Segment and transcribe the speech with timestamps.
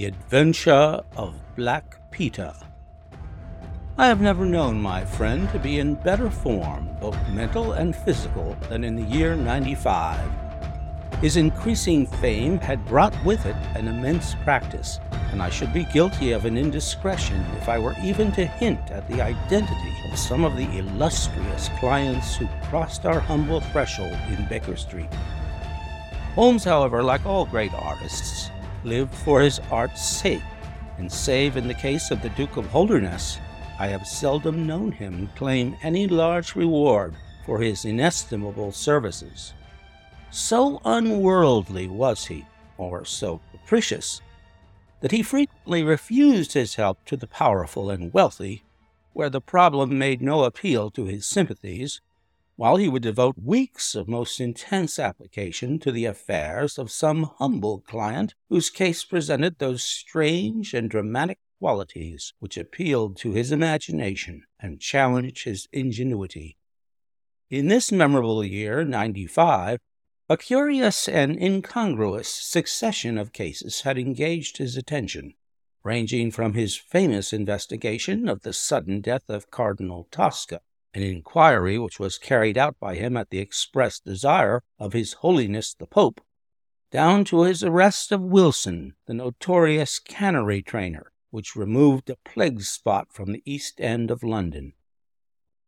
[0.00, 2.54] The Adventure of Black Peter.
[3.98, 8.56] I have never known my friend to be in better form, both mental and physical,
[8.70, 10.18] than in the year 95.
[11.20, 15.00] His increasing fame had brought with it an immense practice,
[15.32, 19.06] and I should be guilty of an indiscretion if I were even to hint at
[19.06, 24.76] the identity of some of the illustrious clients who crossed our humble threshold in Baker
[24.76, 25.12] Street.
[26.36, 28.50] Holmes, however, like all great artists,
[28.84, 30.42] lived for his art's sake,
[30.98, 33.38] and save in the case of the Duke of Holderness,
[33.78, 37.14] I have seldom known him claim any large reward
[37.46, 39.54] for his inestimable services.
[40.30, 42.44] So unworldly was he,
[42.76, 44.20] or so capricious,
[45.00, 48.62] that he frequently refused his help to the powerful and wealthy,
[49.12, 52.00] where the problem made no appeal to his sympathies,
[52.60, 57.80] while he would devote weeks of most intense application to the affairs of some humble
[57.80, 64.78] client whose case presented those strange and dramatic qualities which appealed to his imagination and
[64.78, 66.58] challenged his ingenuity.
[67.48, 69.78] In this memorable year, 95,
[70.28, 75.32] a curious and incongruous succession of cases had engaged his attention,
[75.82, 80.60] ranging from his famous investigation of the sudden death of Cardinal Tosca,
[80.94, 85.74] an inquiry which was carried out by him at the express desire of His Holiness
[85.74, 86.20] the Pope,
[86.90, 93.12] down to his arrest of Wilson, the notorious canary trainer, which removed a plague spot
[93.12, 94.72] from the East End of London.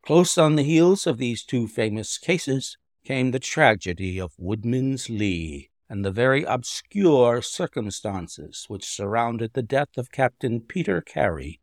[0.04, 5.70] Close on the heels of these two famous cases came the tragedy of Woodman's Lee
[5.88, 11.60] and the very obscure circumstances which surrounded the death of Captain Peter Carey.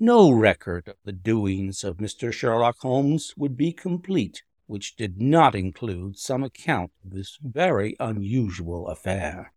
[0.00, 2.32] No record of the doings of Mr.
[2.32, 8.88] Sherlock Holmes would be complete which did not include some account of this very unusual
[8.88, 9.52] affair.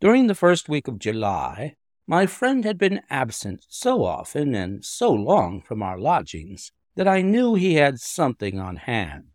[0.00, 5.12] During the first week of July, my friend had been absent so often and so
[5.12, 9.26] long from our lodgings that I knew he had something on hand.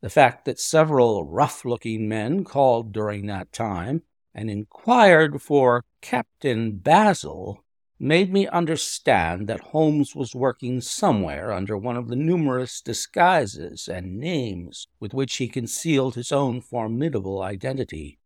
[0.00, 4.02] The fact that several rough looking men called during that time
[4.34, 7.64] and inquired for Captain Basil
[7.98, 14.18] made me understand that Holmes was working somewhere under one of the numerous disguises and
[14.18, 18.18] names with which he concealed his own formidable identity.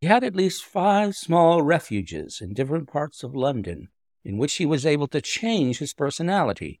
[0.00, 3.88] He had at least five small refuges in different parts of London
[4.24, 6.80] in which he was able to change his personality.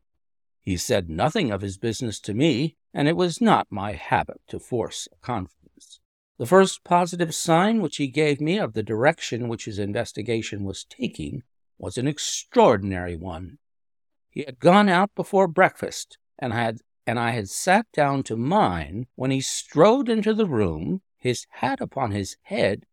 [0.60, 4.60] He said nothing of his business to me, and it was not my habit to
[4.60, 5.98] force a confidence.
[6.38, 10.84] The first positive sign which he gave me of the direction which his investigation was
[10.84, 11.42] taking
[11.82, 13.58] was an extraordinary one.
[14.30, 18.36] He had gone out before breakfast, and I had and I had sat down to
[18.36, 22.86] mine when he strode into the room, his hat upon his head,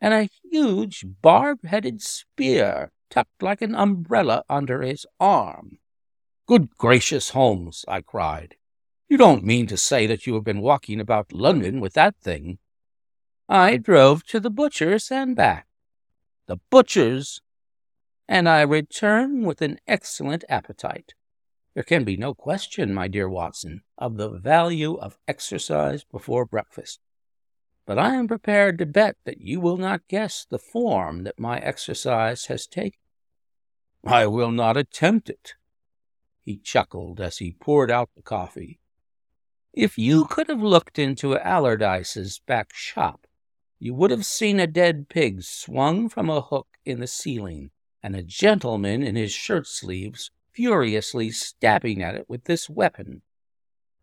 [0.00, 5.78] and a huge barb headed spear tucked like an umbrella under his arm.
[6.46, 8.56] Good gracious, Holmes, I cried.
[9.10, 12.58] You don't mean to say that you have been walking about London with that thing?
[13.46, 15.66] I drove to the butcher's and back.
[16.46, 17.42] The butcher's?
[18.30, 21.12] And I return with an excellent appetite.
[21.74, 27.00] There can be no question, my dear Watson, of the value of exercise before breakfast
[27.90, 31.58] but I am prepared to bet that you will not guess the form that my
[31.58, 33.00] exercise has taken.
[34.06, 35.54] I will not attempt it.
[36.44, 38.78] He chuckled as he poured out the coffee.
[39.72, 43.26] If you could have looked into Allardyce's back shop,
[43.80, 48.16] you would have seen a dead pig swung from a hook in the ceiling, and
[48.16, 53.22] a gentleman in his shirt sleeves furiously stabbing at it with this weapon.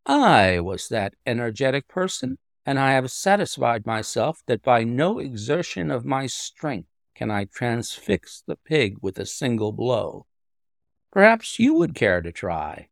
[0.06, 6.06] I was that energetic person and I have satisfied myself that by no exertion of
[6.06, 10.25] my strength can I transfix the pig with a single blow.
[11.12, 12.90] Perhaps you would care to try.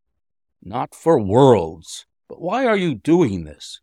[0.62, 2.06] Not for worlds.
[2.28, 3.80] But why are you doing this?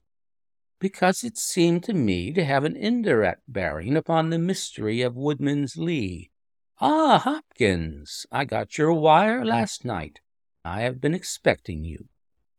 [0.80, 5.78] Because it seemed to me to have an indirect bearing upon the mystery of Woodman's
[5.78, 6.32] Lee.
[6.82, 10.20] Ah, Hopkins, I got your wire last night.
[10.66, 12.08] I have been expecting you.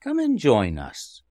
[0.01, 1.23] Come and join us.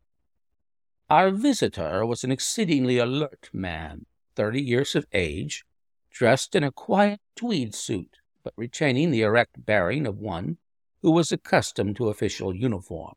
[1.09, 5.63] Our visitor was an exceedingly alert man, thirty years of age,
[6.11, 10.57] dressed in a quiet tweed suit, but retaining the erect bearing of one
[11.01, 13.15] who was accustomed to official uniform.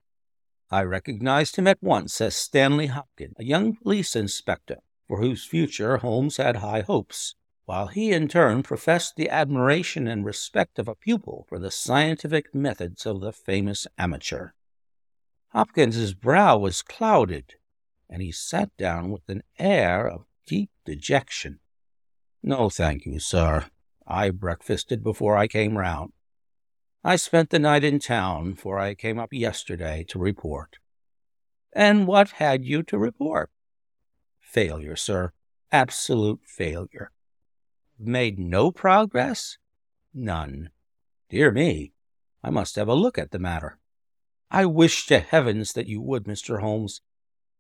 [0.71, 4.79] I recognized him at once as Stanley Hopkins, a young police inspector
[5.09, 7.35] for whose future Holmes had high hopes,
[7.67, 12.55] while he in turn professed the admiration and respect of a pupil for the scientific
[12.55, 14.51] methods of the famous amateur.
[15.49, 17.55] Hopkins's brow was clouded
[18.09, 21.59] and he sat down with an air of deep dejection.
[22.43, 23.67] No, thank you, sir.
[24.07, 26.13] I breakfasted before I came round.
[27.03, 30.79] I spent the night in town, for I came up yesterday to report.
[31.73, 33.51] And what had you to report?
[34.41, 35.33] Failure, sir.
[35.73, 37.11] Absolute failure.
[37.99, 39.59] Made no progress?
[40.13, 40.71] None.
[41.31, 41.93] Dear me,
[42.43, 43.79] I must have a look at the matter.
[44.51, 46.61] I wish to heavens that you would, Mr.
[46.61, 47.01] Holmes.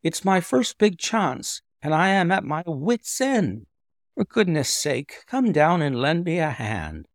[0.02, 3.66] It's my first big chance, and I am at my wits' end.
[4.14, 7.08] For goodness sake, come down and lend me a hand.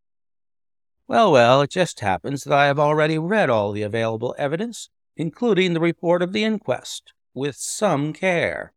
[1.07, 5.73] Well, well, it just happens that I have already read all the available evidence, including
[5.73, 8.73] the report of the inquest, with some care.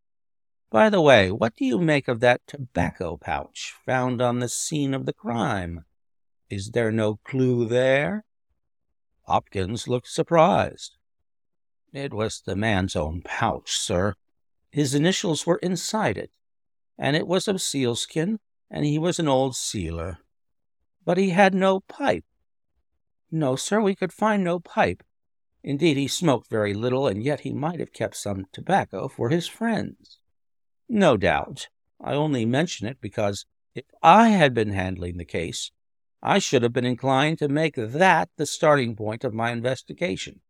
[0.75, 4.93] By the way, what do you make of that tobacco pouch found on the scene
[4.93, 5.85] of the crime?
[6.51, 8.25] Is there no clue there?
[9.23, 10.97] Hopkins looked surprised.
[11.93, 14.15] It was the man's own pouch, sir.
[14.69, 16.33] His initials were inside it,
[16.99, 20.19] and it was of sealskin, and he was an old sealer.
[21.05, 22.25] But he had no pipe.
[23.31, 25.05] No, sir, we could find no pipe.
[25.63, 29.47] Indeed, he smoked very little, and yet he might have kept some tobacco for his
[29.47, 30.19] friends.
[30.89, 31.69] No doubt.
[32.01, 35.71] I only mention it because if I had been handling the case,
[36.23, 40.41] I should have been inclined to make that the starting point of my investigation.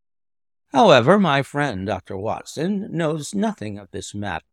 [0.73, 2.17] However, my friend Dr.
[2.17, 4.47] Watson knows nothing of this matter,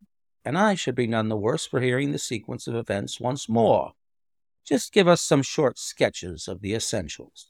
[0.46, 3.94] and I should be none the worse for hearing the sequence of events once more.
[4.64, 7.48] Just give us some short sketches of the essentials.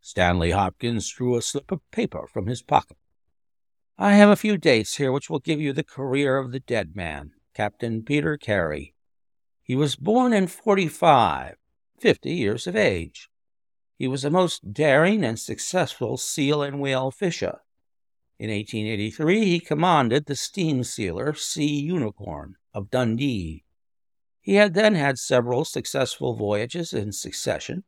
[0.00, 2.96] Stanley Hopkins drew a slip of paper from his pocket.
[3.96, 6.96] I have a few dates here which will give you the career of the dead
[6.96, 8.94] man, Captain Peter Carey.
[9.62, 11.56] He was born in 45,
[12.00, 13.30] 50 years of age.
[13.96, 17.60] He was a most daring and successful seal and whale fisher.
[18.40, 23.64] In 1883, he commanded the steam sealer Sea Unicorn of Dundee.
[24.40, 27.84] He had then had several successful voyages in succession,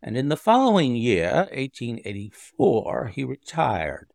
[0.00, 4.12] and in the following year, 1884, he retired.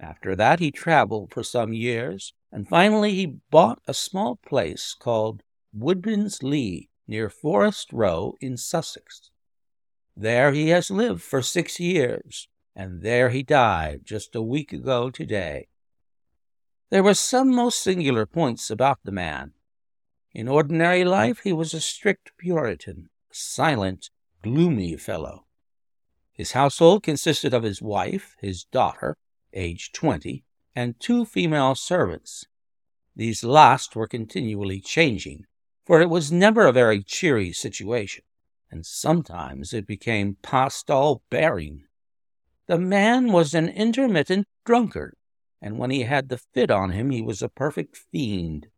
[0.00, 5.42] After that, he traveled for some years, and finally he bought a small place called
[5.72, 9.32] Woodman's Lee near Forest Row in Sussex.
[10.16, 12.46] There he has lived for six years,
[12.76, 15.66] and there he died just a week ago today.
[16.90, 19.54] There were some most singular points about the man.
[20.32, 24.10] In ordinary life, he was a strict Puritan, a silent,
[24.42, 25.46] gloomy fellow.
[26.32, 29.16] His household consisted of his wife, his daughter,
[29.52, 32.46] aged twenty, and two female servants.
[33.14, 35.46] These last were continually changing,
[35.86, 38.24] for it was never a very cheery situation,
[38.70, 41.84] and sometimes it became past all bearing.
[42.66, 45.14] The man was an intermittent drunkard,
[45.62, 48.68] and when he had the fit on him, he was a perfect fiend.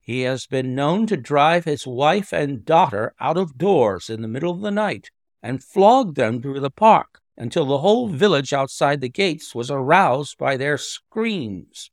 [0.00, 4.28] He has been known to drive his wife and daughter out of doors in the
[4.28, 5.10] middle of the night
[5.42, 10.38] and flog them through the park until the whole village outside the gates was aroused
[10.38, 11.90] by their screams.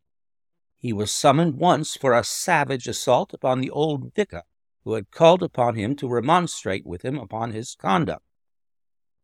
[0.77, 4.43] He was summoned once for a savage assault upon the old vicar,
[4.83, 8.23] who had called upon him to remonstrate with him upon his conduct.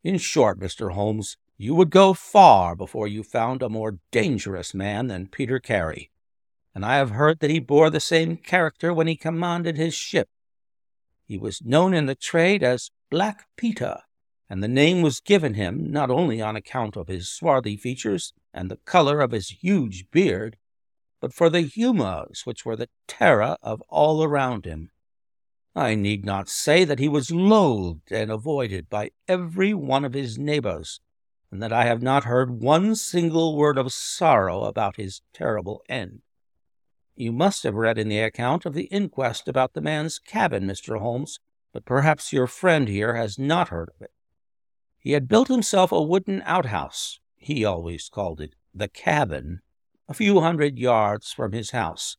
[0.04, 0.94] In short, Mr.
[0.94, 6.12] Holmes, you would go far before you found a more dangerous man than Peter Carey,
[6.76, 10.30] and I have heard that he bore the same character when he commanded his ship.
[11.26, 14.02] He was known in the trade as Black Peter,
[14.49, 18.71] and the name was given him not only on account of his swarthy features and
[18.71, 20.57] the color of his huge beard,
[21.19, 24.92] but for the humours which were the terror of all around him.
[25.75, 30.37] I need not say that he was loathed and avoided by every one of his
[30.37, 31.01] neighbors,
[31.51, 36.21] and that I have not heard one single word of sorrow about his terrible end.
[37.16, 40.99] You must have read in the account of the inquest about the man's cabin, Mr.
[40.99, 41.39] Holmes,
[41.73, 44.11] but perhaps your friend here has not heard of it.
[44.99, 49.61] He had built himself a wooden outhouse, he always called it the cabin,
[50.07, 52.18] a few hundred yards from his house,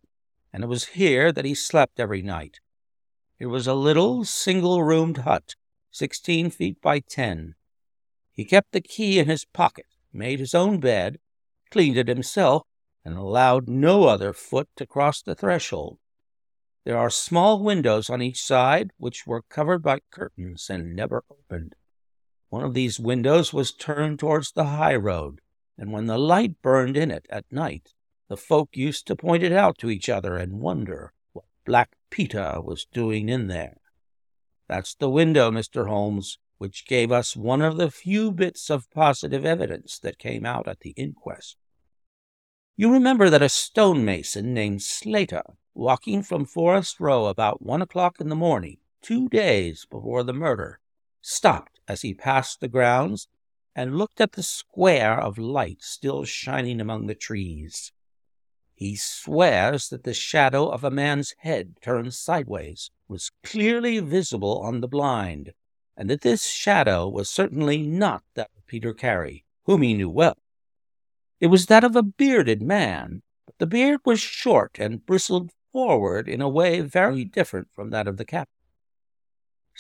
[0.52, 2.60] and it was here that he slept every night.
[3.38, 5.54] It was a little single roomed hut,
[5.90, 7.54] sixteen feet by ten,
[8.38, 11.18] he kept the key in his pocket, made his own bed,
[11.72, 12.62] cleaned it himself,
[13.04, 15.98] and allowed no other foot to cross the threshold.
[16.84, 21.74] There are small windows on each side, which were covered by curtains and never opened.
[22.50, 25.40] One of these windows was turned towards the high road,
[25.76, 27.92] and when the light burned in it at night,
[28.28, 32.60] the folk used to point it out to each other and wonder what Black Peter
[32.62, 33.76] was doing in there.
[34.66, 35.88] That's the window, Mr.
[35.88, 40.66] Holmes, which gave us one of the few bits of positive evidence that came out
[40.66, 41.56] at the inquest.
[42.76, 45.42] You remember that a stonemason named Slater,
[45.74, 50.80] walking from Forest Row about one o'clock in the morning, two days before the murder,
[51.20, 53.26] stopped as he passed the grounds
[53.74, 57.92] and looked at the square of light still shining among the trees.
[58.74, 64.80] He swears that the shadow of a man's head turned sideways was clearly visible on
[64.80, 65.52] the blind,
[65.96, 70.36] and that this shadow was certainly not that of Peter Carey, whom he knew well.
[71.40, 76.28] It was that of a bearded man, but the beard was short and bristled forward
[76.28, 78.57] in a way very different from that of the captain.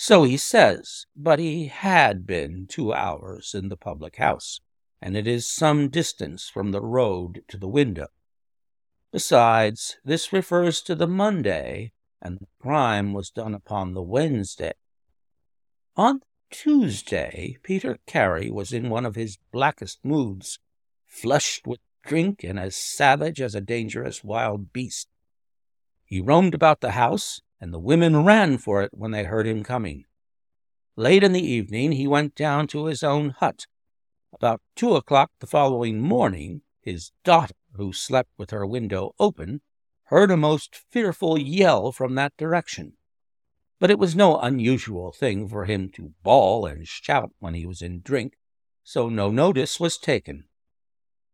[0.00, 4.60] So he says, but he had been two hours in the public house,
[5.02, 8.06] and it is some distance from the road to the window.
[9.10, 11.90] Besides, this refers to the Monday,
[12.22, 14.74] and the crime was done upon the Wednesday.
[15.96, 20.60] On Tuesday, Peter Carey was in one of his blackest moods,
[21.06, 25.08] flushed with drink and as savage as a dangerous wild beast.
[26.04, 29.62] He roamed about the house, and the women ran for it when they heard him
[29.62, 30.04] coming.
[30.96, 33.66] Late in the evening, he went down to his own hut.
[34.32, 39.60] About two o'clock the following morning, his daughter, who slept with her window open,
[40.04, 42.94] heard a most fearful yell from that direction.
[43.78, 47.82] But it was no unusual thing for him to bawl and shout when he was
[47.82, 48.34] in drink,
[48.82, 50.44] so no notice was taken.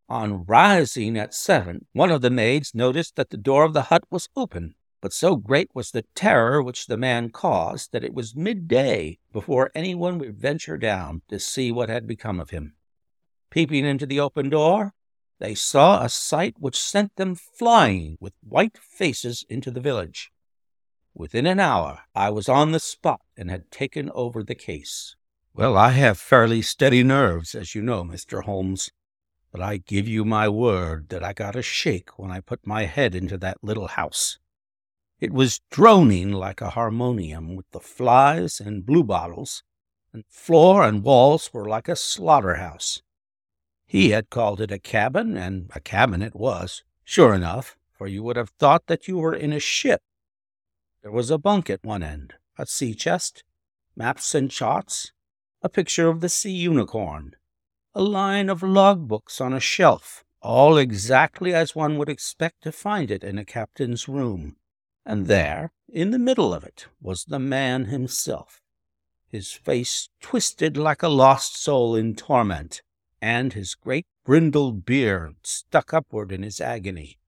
[0.09, 4.05] On rising at seven, one of the maids noticed that the door of the hut
[4.11, 4.75] was open,
[5.05, 9.71] but so great was the terror which the man caused that it was midday before
[9.75, 12.73] anyone would venture down to see what had become of him.
[13.51, 14.95] Peeping into the open door,
[15.41, 20.33] they saw a sight which sent them flying with white faces into the village.
[21.13, 25.17] Within an hour, I was on the spot and had taken over the case.
[25.53, 28.45] Well, I have fairly steady nerves, as you know, Mr.
[28.45, 28.89] Holmes,
[29.53, 32.87] but I give you my word that I got a shake when I put my
[32.87, 34.39] head into that little house.
[35.25, 39.63] It was droning like a harmonium with the flies and bluebottles,
[40.13, 43.01] and floor and walls were like a slaughterhouse.
[43.87, 48.23] He had called it a cabin, and a cabin it was, sure enough, for you
[48.23, 50.03] would have thought that you were in a ship.
[51.01, 53.45] There was a bunk at one end, a sea chest,
[53.97, 55.13] maps and charts,
[55.63, 57.35] a picture of the sea unicorn,
[57.95, 62.71] a line of log books on a shelf, all exactly as one would expect to
[62.71, 64.57] find it in a captain's room.
[65.07, 68.63] And there, in the middle of it, was the man himself,
[69.29, 72.83] his face twisted like a lost soul in torment,
[73.21, 77.19] and his great brindled beard stuck upward in his agony.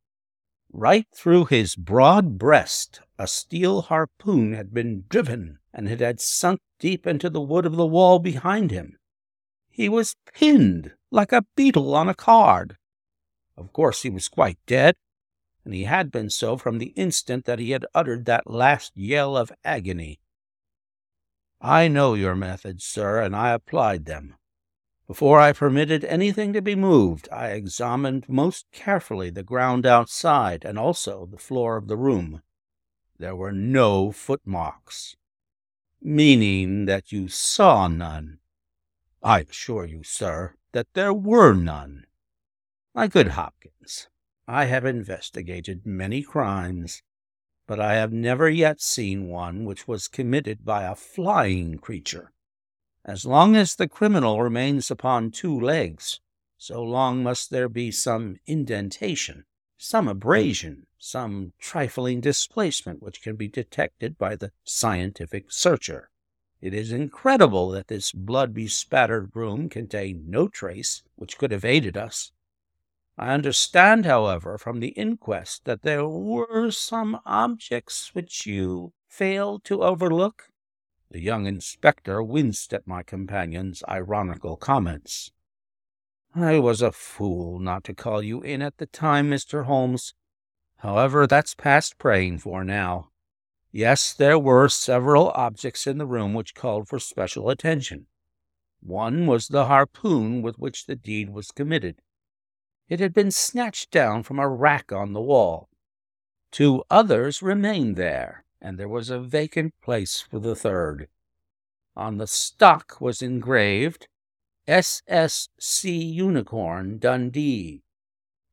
[0.72, 6.60] Right through his broad breast a steel harpoon had been driven, and it had sunk
[6.78, 8.98] deep into the wood of the wall behind him.
[9.70, 12.76] He was pinned like a beetle on a card.
[13.56, 14.96] Of course, he was quite dead,
[15.66, 19.36] and he had been so from the instant that he had uttered that last yell
[19.36, 20.20] of agony.
[21.60, 24.36] I know your methods, sir, and I applied them.
[25.08, 30.78] Before I permitted anything to be moved, I examined most carefully the ground outside and
[30.78, 32.42] also the floor of the room.
[33.18, 35.16] There were no footmarks,
[36.00, 38.38] meaning that you saw none.
[39.20, 42.06] I assure you, sir, that there were none.
[42.94, 44.06] My good Hopkins,
[44.48, 47.02] I have investigated many crimes,
[47.66, 52.32] but I have never yet seen one which was committed by a flying creature.
[53.04, 56.20] As long as the criminal remains upon two legs,
[56.56, 63.48] so long must there be some indentation, some abrasion, some trifling displacement which can be
[63.48, 66.10] detected by the scientific searcher.
[66.60, 71.96] It is incredible that this blood bespattered room contained no trace which could have aided
[71.96, 72.32] us.
[73.18, 79.82] I understand, however, from the inquest that there were some objects which you failed to
[79.82, 80.50] overlook.
[81.10, 85.32] The young inspector winced at my companion's ironical comments.
[86.34, 89.64] I was a fool not to call you in at the time, Mr.
[89.64, 90.12] Holmes.
[90.80, 93.08] However, that's past praying for now.
[93.72, 98.08] Yes, there were several objects in the room which called for special attention.
[98.80, 102.02] One was the harpoon with which the deed was committed.
[102.88, 105.68] It had been snatched down from a rack on the wall.
[106.52, 111.08] Two others remained there, and there was a vacant place for the third.
[111.96, 114.06] On the stock was engraved
[114.68, 117.82] SS Sea Unicorn Dundee.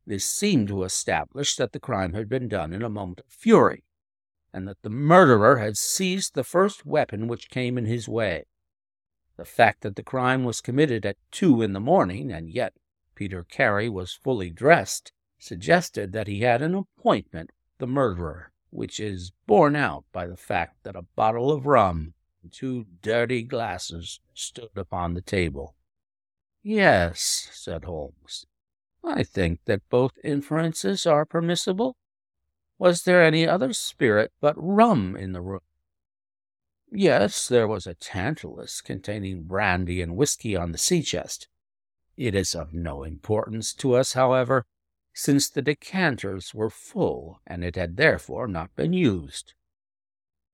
[0.06, 3.84] This seemed to establish that the crime had been done in a moment of fury,
[4.52, 8.46] and that the murderer had seized the first weapon which came in his way.
[9.38, 12.74] The fact that the crime was committed at two in the morning, and yet
[13.16, 19.00] Peter Carey was fully dressed, suggested that he had an appointment with the murderer, which
[19.00, 24.20] is borne out by the fact that a bottle of rum and two dirty glasses
[24.34, 25.76] stood upon the table.
[26.62, 28.46] Yes, said Holmes.
[29.04, 31.98] I think that both inferences are permissible.
[32.80, 35.60] Was there any other spirit but rum in the room?
[36.92, 41.48] Yes, there was a tantalus containing brandy and whiskey on the sea chest.
[42.16, 44.66] It is of no importance to us, however,
[45.14, 49.54] since the decanters were full and it had therefore not been used.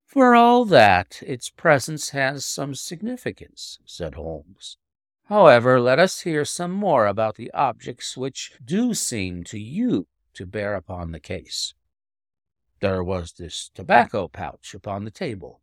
[0.06, 4.78] For all that, its presence has some significance, said Holmes.
[5.26, 10.48] However, let us hear some more about the objects which do seem to you to
[10.48, 11.76] bear upon the case.
[12.80, 15.62] There was this tobacco pouch upon the table.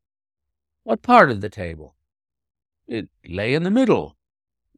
[0.84, 1.96] What part of the table?
[2.86, 4.16] It lay in the middle.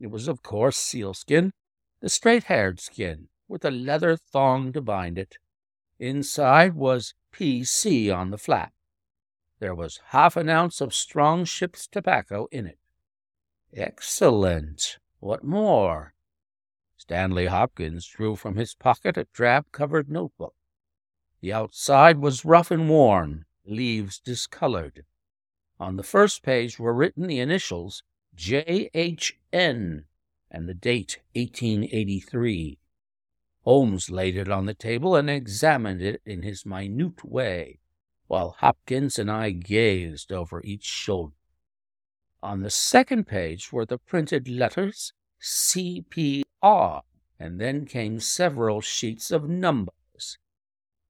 [0.00, 1.52] It was, of course, sealskin,
[2.00, 5.38] the straight haired skin, with a leather thong to bind it.
[5.98, 8.72] Inside was PC on the flap.
[9.58, 12.78] There was half an ounce of strong ship's tobacco in it.
[13.72, 14.98] Excellent.
[15.18, 16.14] What more?
[16.96, 20.54] Stanley Hopkins drew from his pocket a drab covered notebook.
[21.40, 25.04] The outside was rough and worn, leaves discolored.
[25.80, 28.02] On the first page were written the initials
[29.50, 30.04] J.H.N.
[30.50, 32.78] and the date 1883.
[33.62, 37.80] Holmes laid it on the table and examined it in his minute way,
[38.26, 41.34] while Hopkins and I gazed over each shoulder.
[42.42, 47.02] On the second page were the printed letters CPR,
[47.38, 50.36] and then came several sheets of numbers.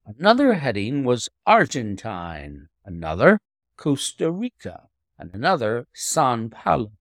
[0.05, 3.39] Another heading was Argentine, another
[3.75, 6.91] Costa Rica, and another San Paulo,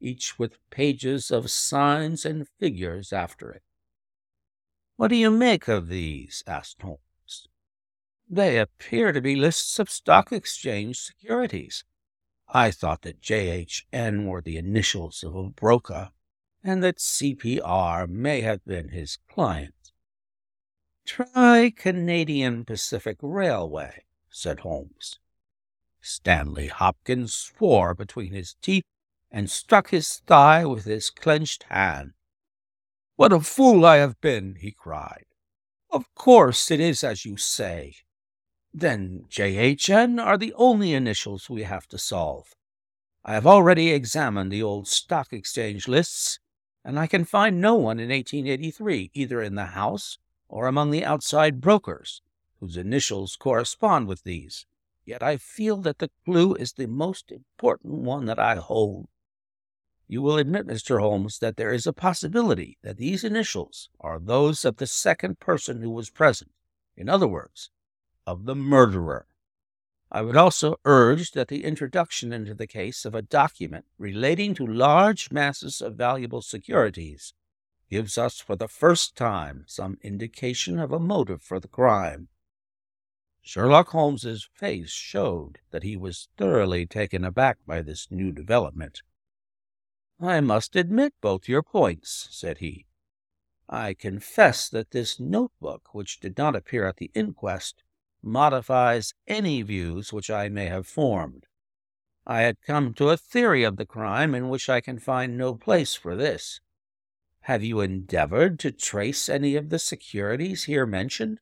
[0.00, 3.62] each with pages of signs and figures after it.
[4.96, 6.42] What do you make of these?
[6.46, 7.48] asked Holmes.
[8.28, 11.84] They appear to be lists of stock exchange securities.
[12.48, 16.10] I thought that JHN were the initials of a broker,
[16.64, 19.92] and that CPR may have been his client.
[21.04, 25.18] Try Canadian Pacific Railway, said Holmes.
[26.00, 28.84] Stanley Hopkins swore between his teeth
[29.30, 32.12] and struck his thigh with his clenched hand.
[33.16, 35.26] What a fool I have been, he cried.
[35.90, 37.96] Of course it is as you say.
[38.72, 42.54] Then JHN are the only initials we have to solve.
[43.24, 46.38] I have already examined the old stock exchange lists,
[46.84, 51.04] and I can find no one in 1883, either in the house or among the
[51.04, 52.22] outside brokers,
[52.60, 54.66] whose initials correspond with these.
[55.04, 59.08] Yet I feel that the clue is the most important one that I hold.
[60.10, 61.00] You will admit, Mr.
[61.00, 65.82] Holmes, that there is a possibility that these initials are those of the second person
[65.82, 66.50] who was present.
[66.96, 67.70] In other words,
[68.26, 69.26] of the murderer.
[70.10, 74.66] I would also urge that the introduction into the case of a document relating to
[74.66, 77.34] large masses of valuable securities
[77.90, 82.28] gives us for the first time some indication of a motive for the crime.
[83.42, 89.02] Sherlock Holmes's face showed that he was thoroughly taken aback by this new development.
[90.20, 92.86] I must admit both your points, said he.
[93.68, 97.84] I confess that this notebook, which did not appear at the inquest,
[98.22, 101.46] modifies any views which I may have formed.
[102.26, 105.54] I had come to a theory of the crime in which I can find no
[105.54, 106.60] place for this.
[107.42, 111.40] Have you endeavored to trace any of the securities here mentioned?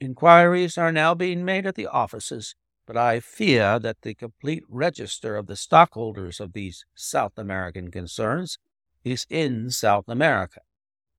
[0.00, 5.36] Inquiries are now being made at the offices but I fear that the complete register
[5.36, 8.58] of the stockholders of these South American concerns
[9.04, 10.60] is in South America,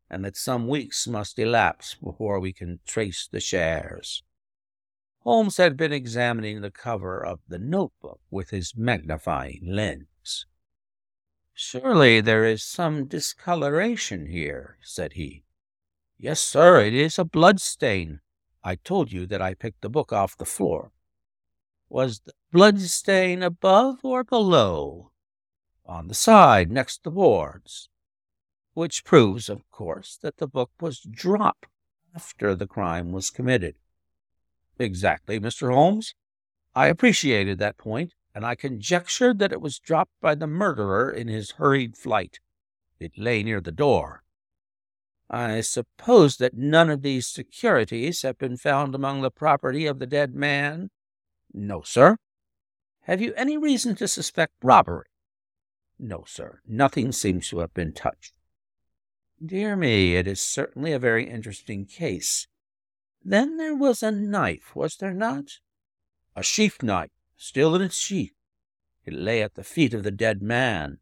[0.10, 4.24] and that some weeks must elapse before we can trace the shares.
[5.20, 10.46] Holmes had been examining the cover of the notebook with his magnifying lens.
[11.54, 15.44] Surely there is some discoloration here, said he.
[16.18, 18.20] Yes, sir, it is a blood stain.
[18.64, 20.92] I told you that I picked the book off the floor.
[21.90, 25.12] Was the blood stain above or below?
[25.86, 27.90] On the side, next the boards.
[28.74, 31.68] Which proves, of course, that the book was dropped
[32.16, 33.76] after the crime was committed.
[34.80, 35.74] Exactly, Mr.
[35.74, 36.16] Holmes.
[36.76, 41.28] I appreciated that point, and I conjectured that it was dropped by the murderer in
[41.28, 42.40] his hurried flight.
[43.00, 44.24] It lay near the door.
[45.30, 50.06] I suppose that none of these securities have been found among the property of the
[50.06, 50.90] dead man?
[51.58, 52.18] No, sir.
[53.04, 55.06] Have you any reason to suspect robbery?
[55.98, 56.60] No, sir.
[56.68, 58.34] Nothing seems to have been touched.
[59.44, 62.48] Dear me, it is certainly a very interesting case.
[63.24, 65.60] Then there was a knife, was there not?
[66.36, 68.36] A sheath knife, still in its sheath.
[69.06, 71.00] It lay at the feet of the dead man.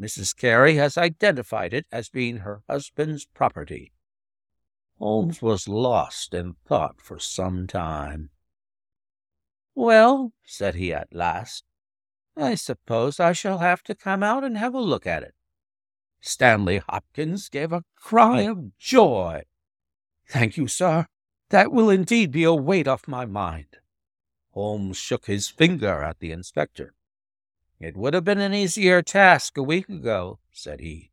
[0.00, 0.36] Mrs.
[0.36, 3.92] Carey has identified it as being her husband's property.
[4.98, 8.30] Holmes was lost in thought for some time.
[9.74, 11.64] Well, said he at last,
[12.36, 15.34] I suppose I shall have to come out and have a look at it.
[16.20, 19.42] Stanley Hopkins gave a cry of joy.
[20.28, 21.06] Thank you, sir.
[21.50, 23.78] That will indeed be a weight off my mind.
[24.52, 26.94] Holmes shook his finger at the inspector.
[27.80, 31.10] It would have been an easier task a week ago, said he.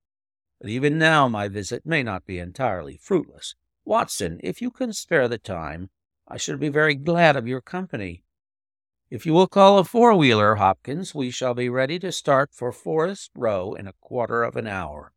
[0.61, 3.55] But even now my visit may not be entirely fruitless.
[3.85, 5.89] Watson, if you can spare the time,
[6.27, 8.23] I should be very glad of your company.
[9.09, 12.71] If you will call a four wheeler, Hopkins, we shall be ready to start for
[12.71, 15.13] Forest Row in a quarter of an hour.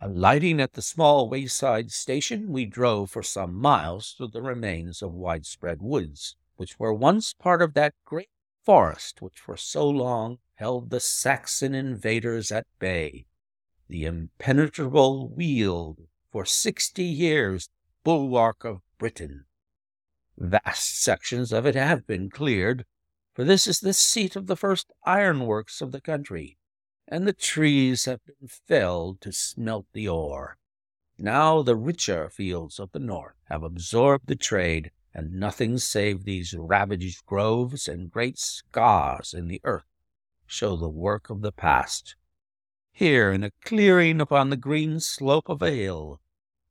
[0.00, 5.12] Alighting at the small wayside station, we drove for some miles through the remains of
[5.12, 8.30] widespread woods, which were once part of that great
[8.62, 13.26] forest which for so long held the Saxon invaders at bay,
[13.88, 17.68] the impenetrable Weald, for sixty years
[18.04, 19.46] bulwark of Britain.
[20.36, 22.84] Vast sections of it have been cleared,
[23.34, 26.58] for this is the seat of the first ironworks of the country,
[27.06, 30.58] and the trees have been felled to smelt the ore.
[31.18, 36.54] Now the richer fields of the north have absorbed the trade, and nothing save these
[36.54, 39.86] ravaged groves and great scars in the earth
[40.46, 42.16] show the work of the past.
[42.92, 46.20] Here, in a clearing upon the green slope of a hill,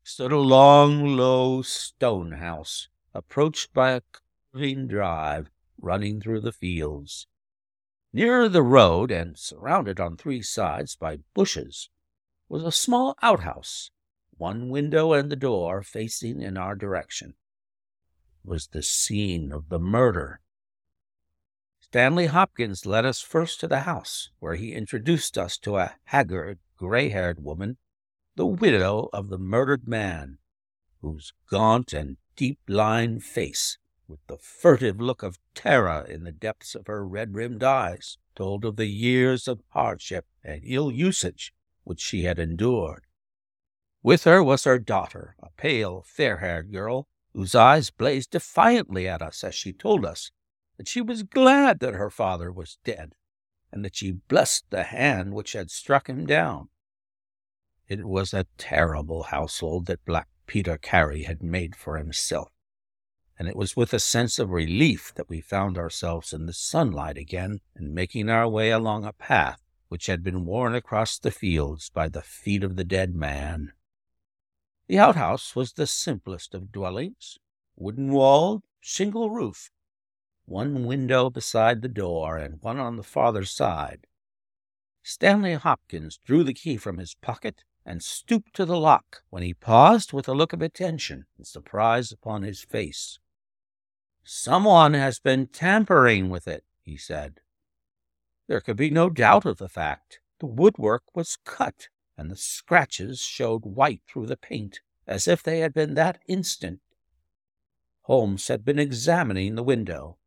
[0.04, 4.02] stood a long, low stone house, approached by a
[4.52, 7.28] curving drive running through the fields.
[8.12, 11.90] Near the road, and surrounded on three sides by bushes,
[12.48, 13.90] was a small outhouse,
[14.38, 17.36] one window and the door facing in our direction.
[18.44, 20.42] It was the scene of the murder.
[21.80, 26.60] Stanley Hopkins led us first to the house, where he introduced us to a haggard,
[26.78, 27.78] gray haired woman,
[28.36, 30.40] the widow of the murdered man,
[31.02, 36.76] whose gaunt and deep lined face, with the furtive look of terror in the depths
[36.76, 42.02] of her red rimmed eyes, told of the years of hardship and ill usage which
[42.02, 43.06] she had endured.
[44.02, 49.22] With her was her daughter, a pale, fair haired girl, whose eyes blazed defiantly at
[49.22, 50.32] us as she told us
[50.78, 53.16] that she was glad that her father was dead,
[53.72, 56.70] and that she blessed the hand which had struck him down.
[57.88, 62.52] It was a terrible household that Black Peter Carey had made for himself,
[63.38, 67.18] and it was with a sense of relief that we found ourselves in the sunlight
[67.18, 71.90] again and making our way along a path which had been worn across the fields
[71.90, 73.72] by the feet of the dead man.
[74.88, 77.38] The outhouse was the simplest of dwellings,
[77.76, 79.72] wooden walled, shingle roof,
[80.46, 84.08] one window beside the door and one on the farther side.
[85.04, 89.54] Stanley Hopkins drew the key from his pocket and stooped to the lock when he
[89.54, 93.20] paused with a look of attention and surprise upon his face.
[94.24, 97.42] Someone has been tampering with it, he said.
[98.48, 100.20] There could be no doubt of the fact.
[100.40, 105.60] The woodwork was cut, and the scratches showed white through the paint, as if they
[105.60, 106.80] had been that instant.
[108.04, 110.18] Holmes had been examining the window.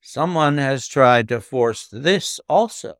[0.00, 2.98] Someone has tried to force this also,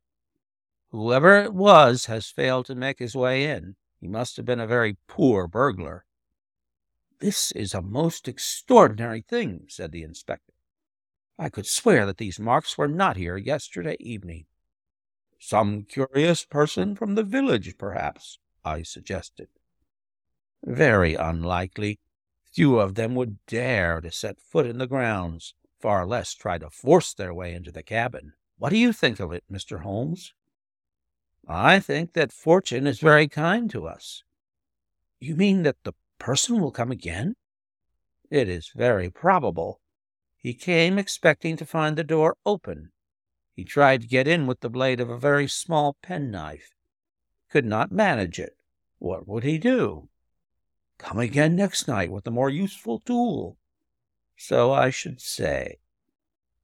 [0.91, 3.77] Whoever it was has failed to make his way in.
[4.01, 6.07] He must have been a very poor burglar.
[7.19, 10.55] This is a most extraordinary thing, said the inspector.
[11.39, 14.47] I could swear that these marks were not here yesterday evening.
[15.39, 19.49] Some curious person from the village, perhaps, I suggested.
[20.65, 22.01] Very unlikely.
[22.45, 26.71] Few of them would dare to set foot in the grounds, far less try to
[26.71, 28.33] force their way into the cabin.
[28.57, 29.83] What do you think of it, Mr.
[29.83, 30.33] Holmes?
[31.49, 34.23] I think that fortune is very kind to us.
[35.19, 37.37] You mean that the person will come again?
[38.31, 39.81] It is very probable.
[40.37, 42.93] He came expecting to find the door open.
[43.57, 46.75] He tried to get in with the blade of a very small penknife.
[47.51, 48.57] Could not manage it.
[48.99, 50.11] What would he do?
[50.99, 53.57] Come again next night with a more useful tool.
[54.37, 55.79] So I should say.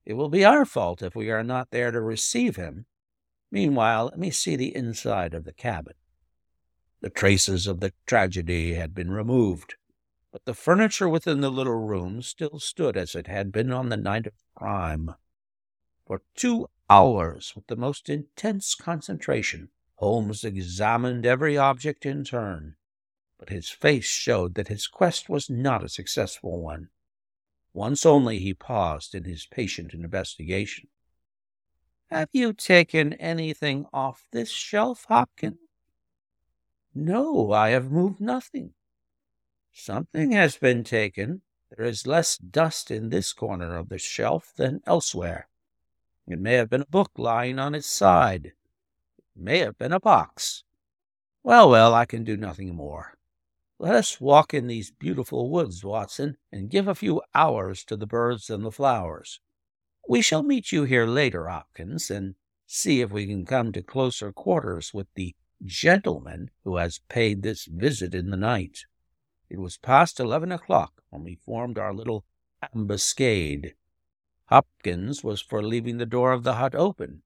[0.04, 2.84] It will be our fault if we are not there to receive him.
[3.54, 5.94] Meanwhile, let me see the inside of the cabin.
[7.02, 9.76] The traces of the tragedy had been removed,
[10.32, 13.96] but the furniture within the little room still stood as it had been on the
[13.96, 15.14] night of the crime.
[16.04, 22.74] For two hours, with the most intense concentration, Holmes examined every object in turn,
[23.38, 26.88] but his face showed that his quest was not a successful one.
[27.72, 30.88] Once only he paused in his patient investigation.
[32.14, 35.58] Have you taken anything off this shelf, Hopkins?
[36.94, 38.74] No, I have moved nothing.
[39.72, 41.42] Something has been taken.
[41.70, 45.48] There is less dust in this corner of the shelf than elsewhere.
[46.28, 48.52] It may have been a book lying on its side.
[49.18, 50.62] It may have been a box.
[51.42, 53.18] Well, well, I can do nothing more.
[53.80, 58.06] Let us walk in these beautiful woods, Watson, and give a few hours to the
[58.06, 59.40] birds and the flowers.
[60.06, 62.34] We shall meet you here later, Hopkins, and
[62.66, 67.64] see if we can come to closer quarters with the gentleman who has paid this
[67.64, 68.80] visit in the night.
[69.48, 72.24] It was past eleven o'clock when we formed our little
[72.74, 73.74] ambuscade.
[74.46, 77.22] Hopkins was for leaving the door of the hut open,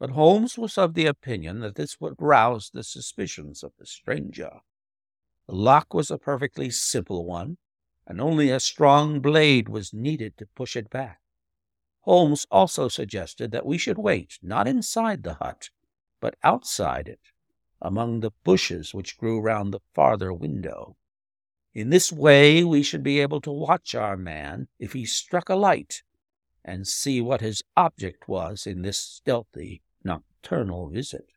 [0.00, 4.60] but Holmes was of the opinion that this would rouse the suspicions of the stranger.
[5.46, 7.58] The lock was a perfectly simple one,
[8.06, 11.20] and only a strong blade was needed to push it back.
[12.08, 15.68] Holmes also suggested that we should wait not inside the hut,
[16.20, 17.20] but outside it,
[17.82, 20.96] among the bushes which grew round the farther window.
[21.74, 25.54] In this way we should be able to watch our man if he struck a
[25.54, 26.02] light,
[26.64, 31.34] and see what his object was in this stealthy nocturnal visit.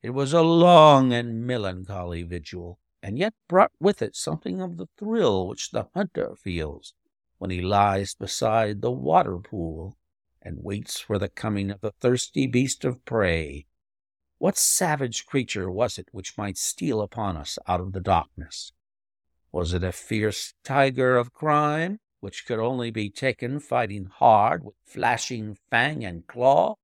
[0.00, 4.88] It was a long and melancholy vigil, and yet brought with it something of the
[4.96, 6.94] thrill which the hunter feels
[7.38, 9.96] when he lies beside the water pool
[10.42, 13.66] and waits for the coming of the thirsty beast of prey.
[14.38, 18.72] What savage creature was it which might steal upon us out of the darkness?
[19.50, 24.76] Was it a fierce tiger of crime, which could only be taken fighting hard with
[24.84, 26.76] flashing fang and claw?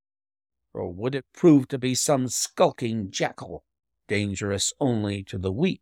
[0.74, 3.64] or would it prove to be some skulking jackal,
[4.08, 5.80] dangerous only to the weak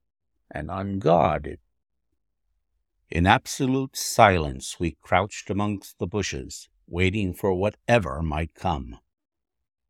[0.51, 1.59] and unguarded?
[3.15, 9.01] In absolute silence we crouched amongst the bushes, waiting for whatever might come.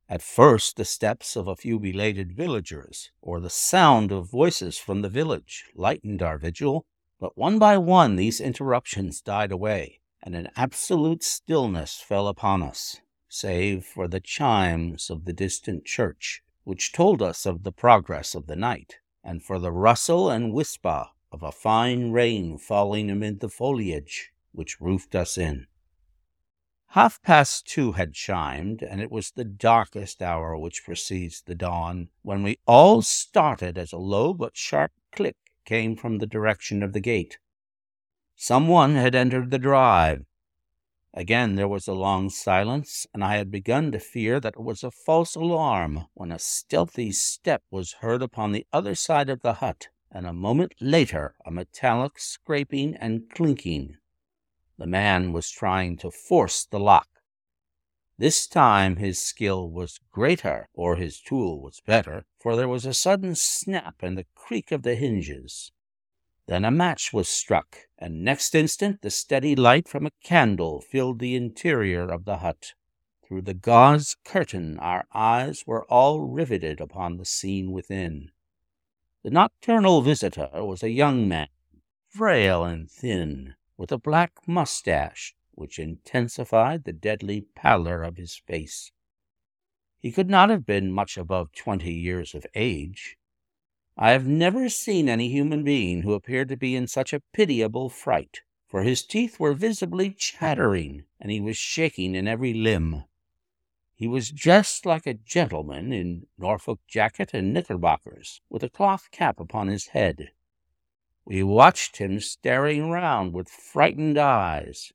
[0.09, 5.03] At first, the steps of a few belated villagers, or the sound of voices from
[5.03, 6.85] the village, lightened our vigil,
[7.21, 13.03] but one by one these interruptions died away, and an absolute stillness fell upon us
[13.29, 18.49] save for the chimes of the distant church, which told us of the progress of
[18.49, 23.49] the night, and for the rustle and whisper of a fine rain falling amid the
[23.49, 25.67] foliage which roofed us in.
[26.89, 32.11] Half past two had chimed, and it was the darkest hour which precedes the dawn,
[32.21, 36.93] when we all started as a low but sharp click came from the direction of
[36.93, 37.39] the gate.
[38.37, 40.25] Some one had entered the drive,
[41.15, 44.83] Again there was a long silence, and I had begun to fear that it was
[44.83, 49.55] a false alarm when a stealthy step was heard upon the other side of the
[49.55, 53.97] hut, and a moment later a metallic scraping and clinking.
[54.79, 57.09] The man was trying to force the lock.
[58.19, 62.93] This time his skill was greater, or his tool was better, for there was a
[62.93, 65.73] sudden snap and the creak of the hinges.
[66.47, 71.21] Then a match was struck, and next instant the steady light from a candle filled
[71.21, 72.75] the interior of the hut.
[73.25, 78.32] Through the gauze curtain our eyes were all riveted upon the scene within.
[79.25, 81.47] The nocturnal visitor was a young man,
[82.09, 88.91] frail and thin, with a black mustache which intensified the deadly pallor of his face.
[90.01, 93.17] He could not have been much above twenty years of age.
[93.97, 97.91] I have never seen any human being who appeared to be in such a pitiable
[97.91, 103.05] fright, for his teeth were visibly chattering, and he was shaking in every limb.
[103.95, 109.39] He was dressed like a gentleman in Norfolk jacket and knickerbockers, with a cloth cap
[109.39, 110.31] upon his head.
[111.25, 114.93] We watched him staring round with frightened eyes.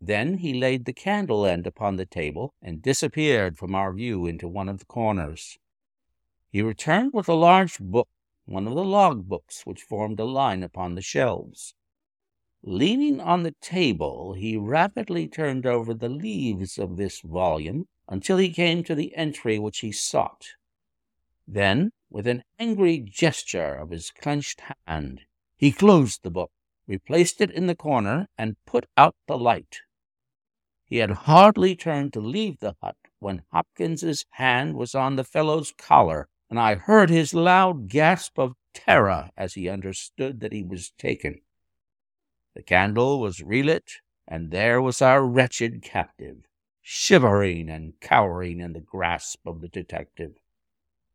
[0.00, 4.48] Then he laid the candle end upon the table and disappeared from our view into
[4.48, 5.58] one of the corners.
[6.50, 8.08] He returned with a large book
[8.44, 11.74] one of the log books which formed a line upon the shelves.
[12.64, 18.50] Leaning on the table, he rapidly turned over the leaves of this volume until he
[18.50, 20.48] came to the entry which he sought.
[21.46, 25.22] Then, with an angry gesture of his clenched hand,
[25.56, 26.50] he closed the book,
[26.86, 29.80] replaced it in the corner, and put out the light.
[30.84, 35.72] He had hardly turned to leave the hut when Hopkins's hand was on the fellow's
[35.78, 40.90] collar and I heard his loud gasp of terror as he understood that he was
[40.98, 41.40] taken.
[42.54, 43.90] The candle was relit,
[44.28, 46.44] and there was our wretched captive,
[46.82, 50.34] shivering and cowering in the grasp of the detective.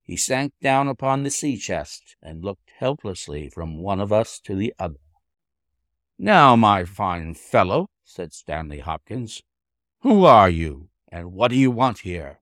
[0.01, 4.55] He sank down upon the sea chest and looked helplessly from one of us to
[4.55, 4.99] the other.
[6.17, 9.43] Now, my fine fellow, said Stanley Hopkins,
[9.99, 12.39] who are you, and what do you want here?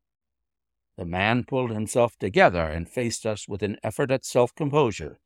[0.96, 5.20] The man pulled himself together and faced us with an effort at self composure.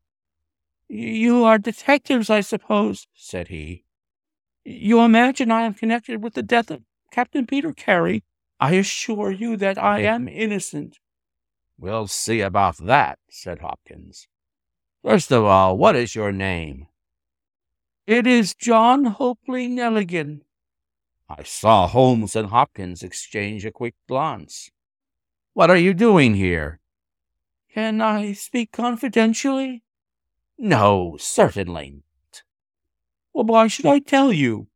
[0.87, 3.83] You are detectives, I suppose, said he.
[4.63, 6.81] You imagine I am connected with the death of
[7.11, 8.23] Captain Peter Carey.
[8.59, 10.99] I assure you that I am innocent.
[11.77, 14.27] We'll see about that, said Hopkins.
[15.01, 16.87] First of all, what is your name?
[18.05, 20.41] It is John Hopley Neligan.
[21.29, 24.71] I saw Holmes and Hopkins exchange a quick glance.
[25.53, 26.79] What are you doing here?
[27.71, 29.83] Can I speak confidentially?
[30.57, 32.43] No, certainly not.
[33.31, 34.68] Well, why should I tell you?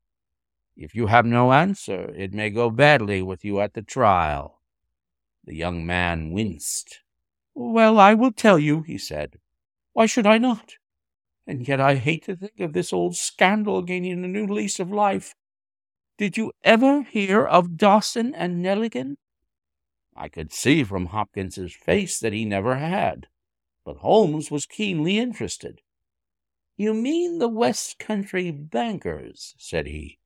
[0.75, 4.61] If you have no answer, it may go badly with you at the trial.
[5.45, 7.01] The young man winced.
[7.53, 9.39] Well, I will tell you, he said.
[9.91, 10.75] Why should I not?
[11.45, 14.91] And yet I hate to think of this old scandal gaining a new lease of
[14.91, 15.35] life.
[16.17, 19.17] Did you ever hear of Dawson and Neligan?
[20.15, 23.27] I could see from Hopkins's face that he never had,
[23.83, 25.81] but Holmes was keenly interested.
[26.77, 30.19] You mean the West Country bankers, said he.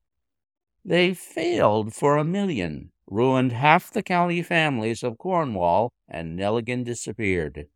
[0.87, 7.67] They failed for a million, ruined half the county families of Cornwall, and Neligan disappeared.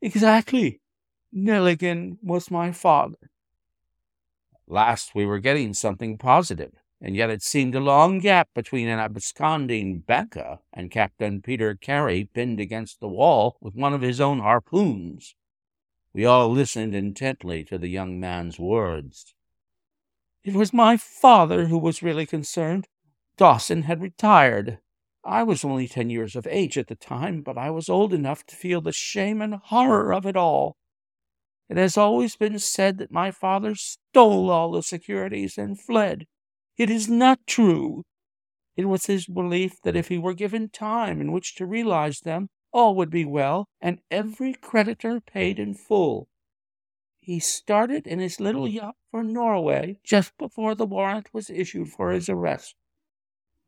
[0.00, 0.80] Exactly.
[1.34, 3.18] Neligan was my father.
[4.54, 8.86] At Last we were getting something positive, and yet it seemed a long gap between
[8.86, 14.20] an absconding banker and Captain Peter Carey pinned against the wall with one of his
[14.20, 15.34] own harpoons.
[16.14, 19.34] We all listened intently to the young man's words.
[20.42, 22.88] It was my father who was really concerned.
[23.36, 24.78] Dawson had retired.
[25.22, 28.46] I was only ten years of age at the time, but I was old enough
[28.46, 30.76] to feel the shame and horror of it all.
[31.68, 36.26] It has always been said that my father stole all the securities and fled.
[36.78, 38.04] It is not true.
[38.76, 42.48] It was his belief that if he were given time in which to realize them,
[42.72, 46.28] all would be well, and every creditor paid in full.
[47.18, 52.10] He started in his little yacht for Norway just before the warrant was issued for
[52.10, 52.74] his arrest.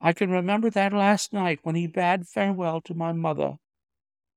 [0.00, 3.58] I can remember that last night when he bade farewell to my mother.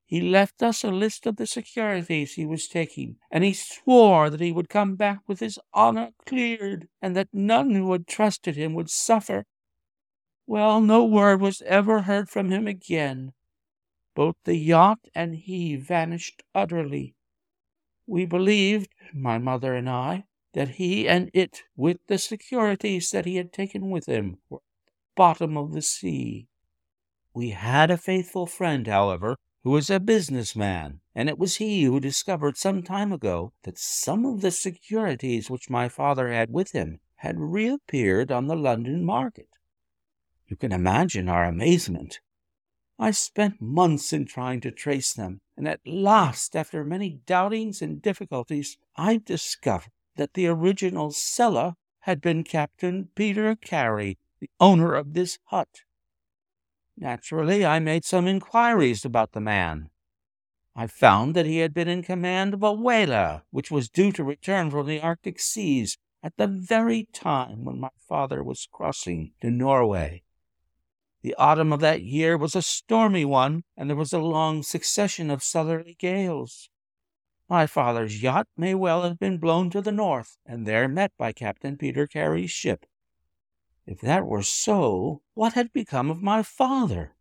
[0.05, 4.39] He left us a list of the securities he was taking, and he swore that
[4.39, 8.75] he would come back with his honor cleared, and that none who had trusted him
[8.75, 9.45] would suffer.
[10.45, 13.33] Well, no word was ever heard from him again.
[14.13, 17.15] Both the yacht and he vanished utterly.
[18.05, 23.35] We believed, my mother and I, that he and it, with the securities that he
[23.35, 26.47] had taken with him, were at the bottom of the sea.
[27.33, 31.99] We had a faithful friend, however, who was a businessman, and it was he who
[31.99, 36.99] discovered some time ago that some of the securities which my father had with him
[37.17, 39.49] had reappeared on the London market.
[40.47, 42.21] You can imagine our amazement.
[42.97, 48.01] I spent months in trying to trace them, and at last, after many doubtings and
[48.01, 55.13] difficulties, I discovered that the original seller had been Captain Peter Carey, the owner of
[55.13, 55.81] this hut.
[56.97, 59.89] Naturally, I made some inquiries about the man.
[60.75, 64.23] I found that he had been in command of a whaler which was due to
[64.23, 69.51] return from the Arctic seas at the very time when my father was crossing to
[69.51, 70.23] Norway.
[71.21, 75.31] The autumn of that year was a stormy one, and there was a long succession
[75.31, 76.69] of southerly gales.
[77.47, 81.31] My father's yacht may well have been blown to the north, and there met by
[81.31, 82.87] Captain Peter Carey's ship.
[83.85, 87.15] If that were so, what had become of my father?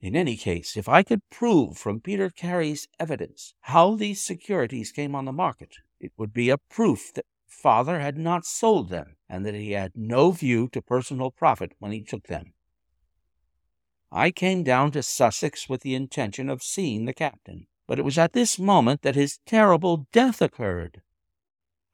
[0.00, 5.14] In any case, if I could prove from Peter Carey's evidence how these securities came
[5.14, 9.44] on the market, it would be a proof that father had not sold them and
[9.44, 12.54] that he had no view to personal profit when he took them.
[14.10, 18.18] I came down to Sussex with the intention of seeing the captain, but it was
[18.18, 21.00] at this moment that his terrible death occurred.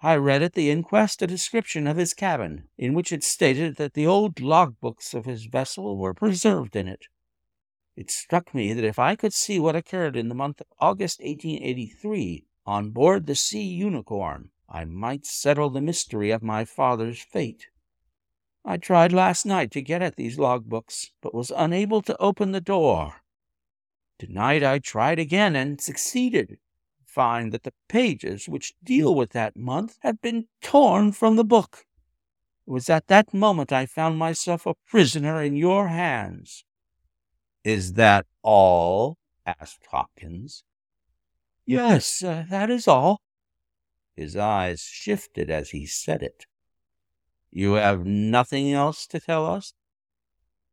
[0.03, 3.95] I read at the inquest a description of his cabin, in which it stated that
[3.95, 7.07] the old log books of his vessel were preserved in it.
[7.97, 11.21] It struck me that if I could see what occurred in the month of August
[11.21, 17.69] 1883 on board the Sea Unicorn, I might settle the mystery of my father's fate.
[18.65, 22.51] I tried last night to get at these log books, but was unable to open
[22.51, 23.24] the door.
[24.19, 26.59] Tonight I tried again and succeeded
[27.15, 31.87] find that the pages which deal with that month have been torn from the book.
[32.67, 36.65] It was at that moment I found myself a prisoner in your hands.
[37.63, 39.19] Is that all?
[39.47, 40.65] asked Hopkins.
[41.67, 43.21] Yes, uh, that is all.
[44.17, 46.47] His eyes shifted as he said it.
[47.51, 49.73] You have nothing else to tell us?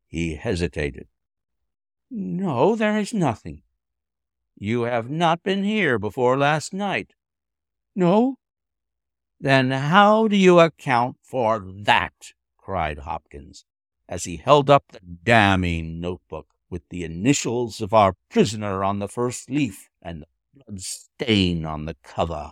[0.07, 1.07] He hesitated.
[2.13, 3.61] No, there is nothing.
[4.57, 7.13] You have not been here before last night?
[7.95, 8.35] No.
[9.39, 12.33] Then how do you account for that?
[12.57, 13.63] cried Hopkins,
[14.09, 19.07] as he held up the damning notebook with the initials of our prisoner on the
[19.07, 20.27] first leaf and the
[20.65, 22.51] blood stain on the cover.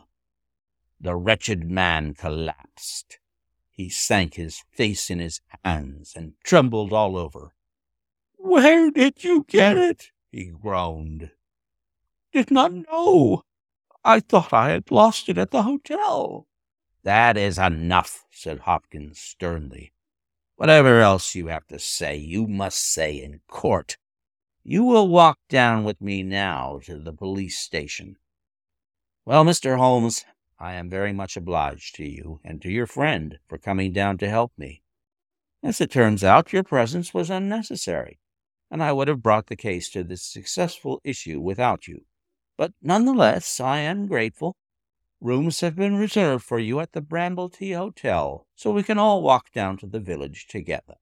[1.01, 3.19] The wretched man collapsed.
[3.69, 7.53] He sank his face in his hands and trembled all over.
[8.41, 10.11] Where did you get it?
[10.31, 11.31] he groaned.
[12.31, 13.43] Did not know.
[14.03, 16.47] I thought I had lost it at the hotel.
[17.03, 19.91] That is enough, said Hopkins sternly.
[20.55, 23.97] Whatever else you have to say, you must say in court.
[24.63, 28.17] You will walk down with me now to the police station.
[29.25, 29.77] Well, Mr.
[29.77, 30.25] Holmes,
[30.57, 34.29] I am very much obliged to you and to your friend for coming down to
[34.29, 34.81] help me.
[35.61, 38.19] As it turns out, your presence was unnecessary,
[38.71, 42.05] and I would have brought the case to this successful issue without you.
[42.57, 44.55] But none the less, I am grateful.
[45.21, 49.51] Rooms have been reserved for you at the Brambletye Hotel, so we can all walk
[49.51, 50.95] down to the village together.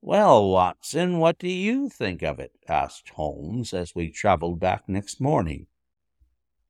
[0.00, 2.52] Well, Watson, what do you think of it?
[2.68, 5.66] asked Holmes as we traveled back next morning.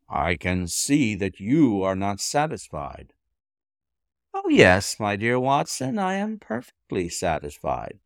[0.09, 3.15] I can see that you are not satisfied.
[4.35, 8.01] Oh, yes, my dear Watson, I am perfectly satisfied.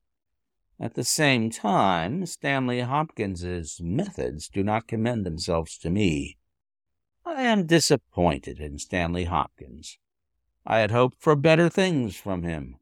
[0.78, 6.36] At the same time, Stanley Hopkins's methods do not commend themselves to me.
[7.24, 9.98] I am disappointed in Stanley Hopkins.
[10.66, 12.76] I had hoped for better things from him.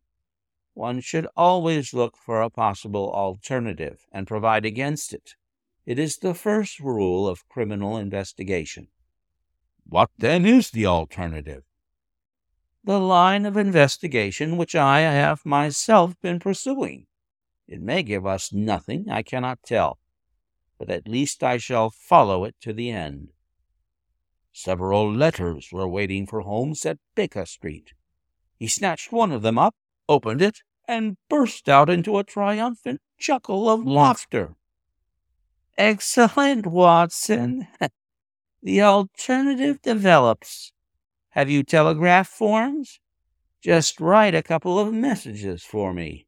[0.73, 5.35] One should always look for a possible alternative and provide against it.
[5.87, 8.89] It is the first rule of criminal investigation.
[9.87, 11.63] What then is the alternative?
[12.83, 17.07] The line of investigation which I have myself been pursuing.
[17.67, 19.99] It may give us nothing, I cannot tell,
[20.79, 23.31] but at least I shall follow it to the end.
[24.53, 27.93] Several letters were waiting for Holmes at Baker Street.
[28.59, 29.75] He snatched one of them up,
[30.09, 34.55] opened it, and burst out into a triumphant chuckle of laughter.
[35.77, 37.67] Excellent, Watson.
[38.63, 40.73] The alternative develops.
[41.31, 42.99] Have you telegraph forms?
[43.61, 46.27] Just write a couple of messages for me.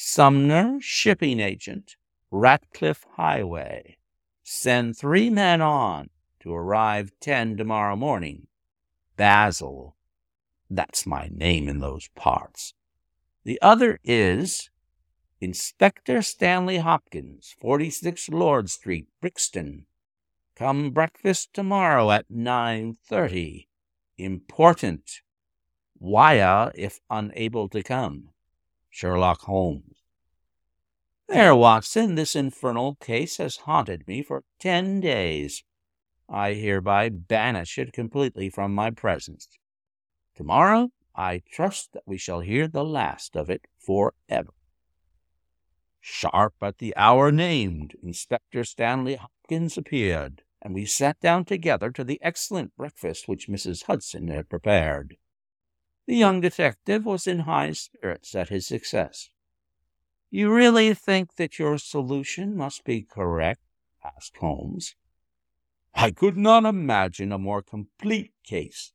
[0.00, 1.96] Sumner, shipping agent,
[2.30, 3.98] Ratcliffe Highway.
[4.44, 8.46] Send three men on to arrive 10 tomorrow morning.
[9.16, 9.96] Basil.
[10.70, 12.74] That's my name in those parts.
[13.42, 14.70] The other is
[15.40, 19.86] Inspector Stanley Hopkins, 46 Lord Street, Brixton.
[20.54, 23.66] Come breakfast tomorrow at 9.30.
[24.16, 25.22] Important.
[25.98, 28.28] Wire uh, if unable to come.
[28.98, 30.02] Sherlock Holmes.
[31.28, 35.62] There, Watson, this infernal case has haunted me for ten days.
[36.28, 39.46] I hereby banish it completely from my presence.
[40.34, 44.54] Tomorrow, I trust that we shall hear the last of it forever.
[46.00, 52.02] Sharp at the hour named, Inspector Stanley Hopkins appeared and we sat down together to
[52.02, 53.84] the excellent breakfast which Mrs.
[53.84, 55.16] Hudson had prepared.
[56.08, 59.28] The young detective was in high spirits at his success.
[60.30, 63.60] You really think that your solution must be correct?
[64.02, 64.94] asked Holmes.
[65.92, 68.94] I could not imagine a more complete case.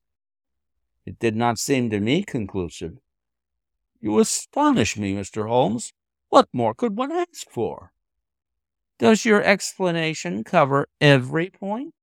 [1.06, 2.98] It did not seem to me conclusive.
[4.02, 5.48] You astonish me, Mr.
[5.48, 5.94] Holmes.
[6.30, 7.94] What more could one ask for?
[8.98, 11.94] Does your explanation cover every point?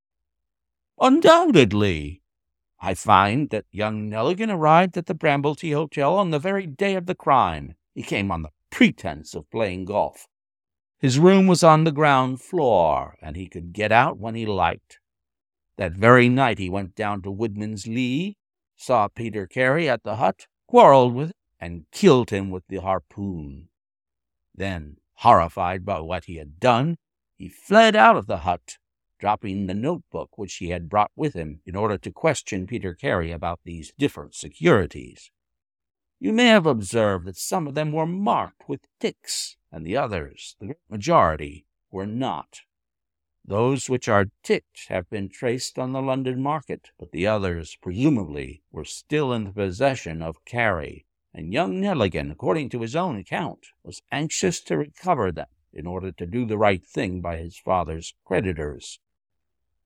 [1.01, 2.20] Undoubtedly.
[2.81, 7.05] I find that young Neligan arrived at the Brambletye Hotel on the very day of
[7.05, 7.75] the crime.
[7.93, 10.27] He came on the pretense of playing golf.
[10.99, 14.99] His room was on the ground floor, and he could get out when he liked.
[15.77, 18.37] That very night he went down to Woodman's Lee,
[18.75, 23.69] saw Peter Carey at the hut, quarreled with him, and killed him with the harpoon.
[24.55, 26.97] Then Horrified by what he had done,
[27.37, 28.79] he fled out of the hut,
[29.21, 33.31] dropping the notebook which he had brought with him in order to question Peter Carey
[33.31, 35.31] about these different securities.
[36.19, 40.55] You may have observed that some of them were marked with ticks, and the others,
[40.59, 42.61] the great majority, were not.
[43.45, 48.63] Those which are ticked have been traced on the London market, but the others, presumably,
[48.71, 53.67] were still in the possession of Carey, and young Neligan, according to his own account,
[53.83, 58.13] was anxious to recover them in order to do the right thing by his father's
[58.25, 58.99] creditors.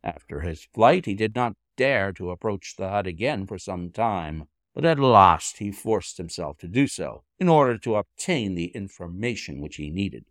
[0.05, 4.47] After his flight, he did not dare to approach the hut again for some time,
[4.75, 9.61] but at last he forced himself to do so in order to obtain the information
[9.61, 10.25] which he needed.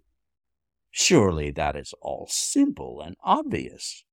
[0.92, 4.04] Surely that is all simple and obvious.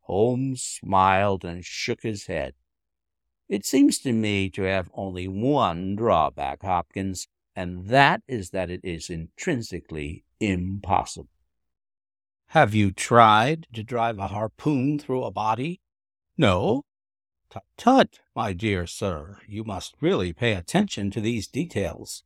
[0.00, 2.54] Holmes smiled and shook his head.
[3.48, 8.80] It seems to me to have only one drawback, Hopkins, and that is that it
[8.84, 11.30] is intrinsically impossible.
[12.52, 15.82] Have you tried to drive a harpoon through a body?
[16.38, 16.86] No.
[17.50, 22.24] Tut tut, my dear sir, you must really pay attention to these details.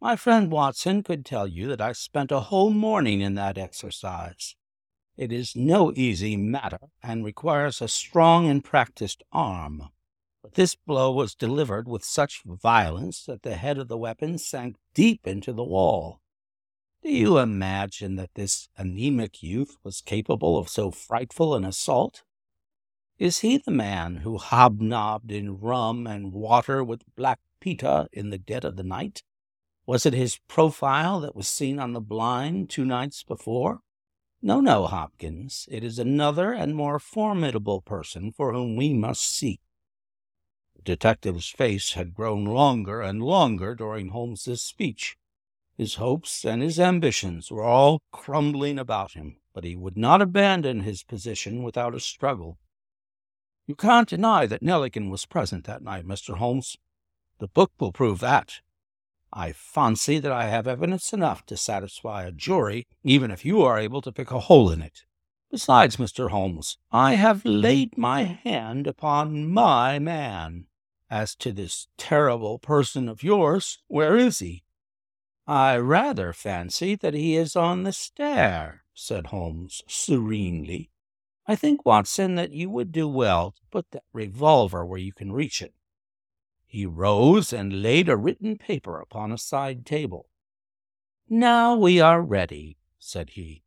[0.00, 4.54] My friend Watson could tell you that I spent a whole morning in that exercise.
[5.16, 9.88] It is no easy matter and requires a strong and practiced arm.
[10.44, 14.76] But this blow was delivered with such violence that the head of the weapon sank
[14.94, 16.20] deep into the wall.
[17.02, 22.24] Do you imagine that this anemic youth was capable of so frightful an assault?
[23.18, 28.38] Is he the man who hobnobbed in rum and water with Black Peter in the
[28.38, 29.22] dead of the night?
[29.86, 33.80] Was it his profile that was seen on the blind two nights before?
[34.42, 35.66] No, no, Hopkins.
[35.70, 39.60] It is another and more formidable person for whom we must seek.
[40.76, 45.16] The detective's face had grown longer and longer during Holmes's speech.
[45.80, 50.80] His hopes and his ambitions were all crumbling about him, but he would not abandon
[50.80, 52.58] his position without a struggle.
[53.66, 56.36] You can't deny that Neligan was present that night, Mr.
[56.36, 56.76] Holmes.
[57.38, 58.60] The book will prove that.
[59.32, 63.78] I fancy that I have evidence enough to satisfy a jury, even if you are
[63.78, 65.04] able to pick a hole in it.
[65.50, 66.28] Besides, Mr.
[66.28, 70.66] Holmes, I have laid my hand upon my man.
[71.08, 74.62] As to this terrible person of yours, where is he?
[75.50, 80.92] I rather fancy that he is on the stair, said Holmes serenely.
[81.44, 85.32] I think, Watson, that you would do well to put that revolver where you can
[85.32, 85.74] reach it.
[86.66, 90.28] He rose and laid a written paper upon a side table.
[91.28, 93.64] Now we are ready, said he.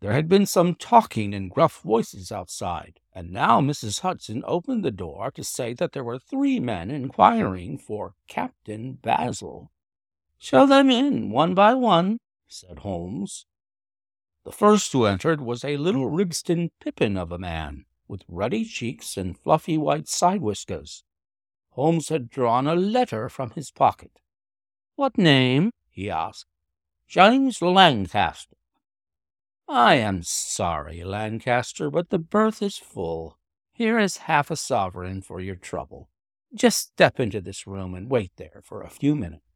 [0.00, 4.00] There had been some talking in gruff voices outside, and now Mrs.
[4.00, 9.70] Hudson opened the door to say that there were three men inquiring for Captain Basil.
[10.42, 12.18] Show them in, one by one,
[12.48, 13.46] said Holmes.
[14.44, 19.16] The first who entered was a little Ribston Pippin of a man, with ruddy cheeks
[19.16, 21.04] and fluffy white side whiskers.
[21.70, 24.18] Holmes had drawn a letter from his pocket.
[24.96, 25.70] What name?
[25.88, 26.46] he asked.
[27.06, 28.56] James Lancaster.
[29.68, 33.38] I am sorry, Lancaster, but the berth is full.
[33.72, 36.10] Here is half a sovereign for your trouble.
[36.52, 39.51] Just step into this room and wait there for a few minutes.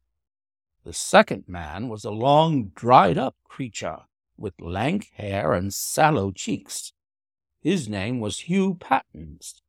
[0.87, 4.05] The second man was a long, dried up creature
[4.37, 6.93] with lank hair and sallow cheeks.
[7.59, 9.61] His name was Hugh Pattens.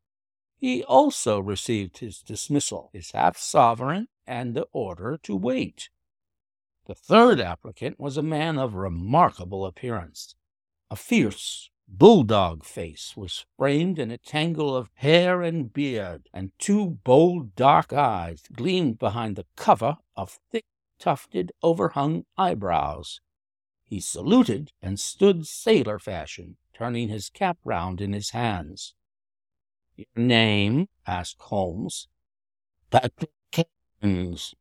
[0.60, 5.90] He also received his dismissal, his half sovereign, and the order to wait.
[6.86, 10.36] The third applicant was a man of remarkable appearance.
[10.88, 17.00] A fierce, bulldog face was framed in a tangle of hair and beard, and two
[17.02, 20.64] bold dark eyes gleamed behind the cover of thick,
[20.98, 23.20] tufted, overhung eyebrows.
[23.84, 28.94] He saluted and stood sailor fashion, turning his cap round in his hands.
[29.96, 30.88] Your name?
[31.06, 32.08] asked Holmes.
[32.90, 34.54] Patrick Cairns.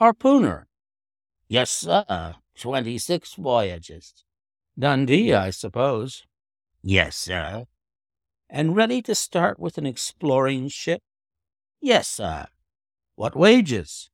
[0.00, 0.64] Harpooner.
[1.48, 2.34] Yes, sir.
[2.54, 4.24] Twenty six voyages.
[4.78, 6.26] Dundee, I suppose.
[6.82, 7.64] Yes, sir.
[8.50, 11.02] And ready to start with an exploring ship?
[11.80, 12.46] Yes, sir.
[13.14, 14.10] What wages?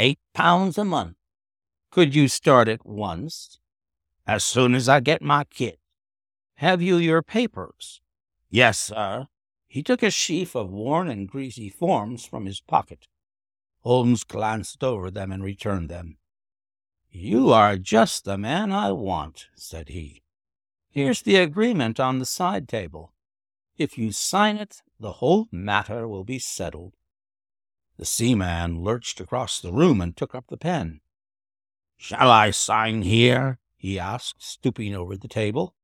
[0.00, 1.16] Eight pounds a month.
[1.90, 3.58] Could you start at once?
[4.28, 5.80] As soon as I get my kit.
[6.56, 8.00] Have you your papers?
[8.48, 9.26] Yes, sir.
[9.66, 13.08] He took a sheaf of worn and greasy forms from his pocket.
[13.80, 16.18] Holmes glanced over them and returned them.
[17.10, 20.22] You are just the man I want, said he.
[20.90, 23.14] Here's the agreement on the side table.
[23.76, 26.97] If you sign it, the whole matter will be settled.
[27.98, 31.00] The seaman lurched across the room and took up the pen.
[31.96, 33.58] Shall I sign here?
[33.76, 35.74] he asked, stooping over the table.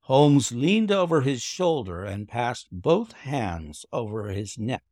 [0.00, 4.84] Holmes leaned over his shoulder and passed both hands over his neck.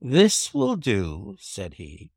[0.00, 2.10] This will do, said he.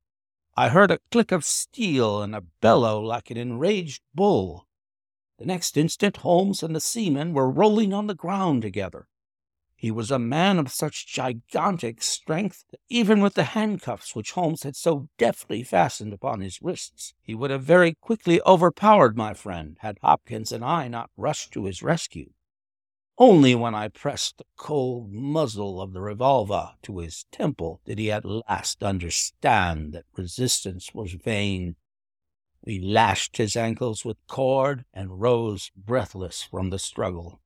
[0.55, 4.67] I heard a click of steel and a bellow like an enraged bull.
[5.37, 9.07] The next instant, Holmes and the seaman were rolling on the ground together.
[9.79, 14.63] He was a man of such gigantic strength that even with the handcuffs which Holmes
[14.63, 19.77] had so deftly fastened upon his wrists, he would have very quickly overpowered my friend
[19.81, 22.31] had Hopkins and I not rushed to his rescue.
[23.19, 28.11] Only when I pressed the cold muzzle of the revolver to his temple did he
[28.11, 31.75] at last understand that resistance was vain.
[32.63, 37.41] We lashed his ankles with cord and rose breathless from the struggle.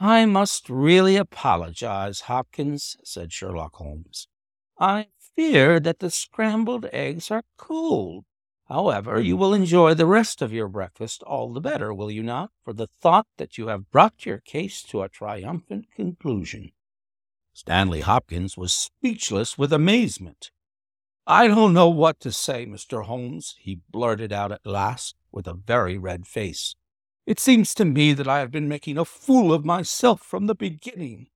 [0.00, 4.28] I must really apologize, Hopkins, said Sherlock Holmes.
[4.78, 8.24] I fear that the scrambled eggs are cold.
[8.68, 12.50] However, you will enjoy the rest of your breakfast all the better, will you not,
[12.62, 16.70] for the thought that you have brought your case to a triumphant conclusion?
[17.52, 20.52] Stanley Hopkins was speechless with amazement.
[21.26, 23.04] I don't know what to say, Mr.
[23.04, 26.76] Holmes, he blurted out at last, with a very red face.
[27.28, 30.54] It seems to me that I have been making a fool of myself from the
[30.54, 31.26] beginning.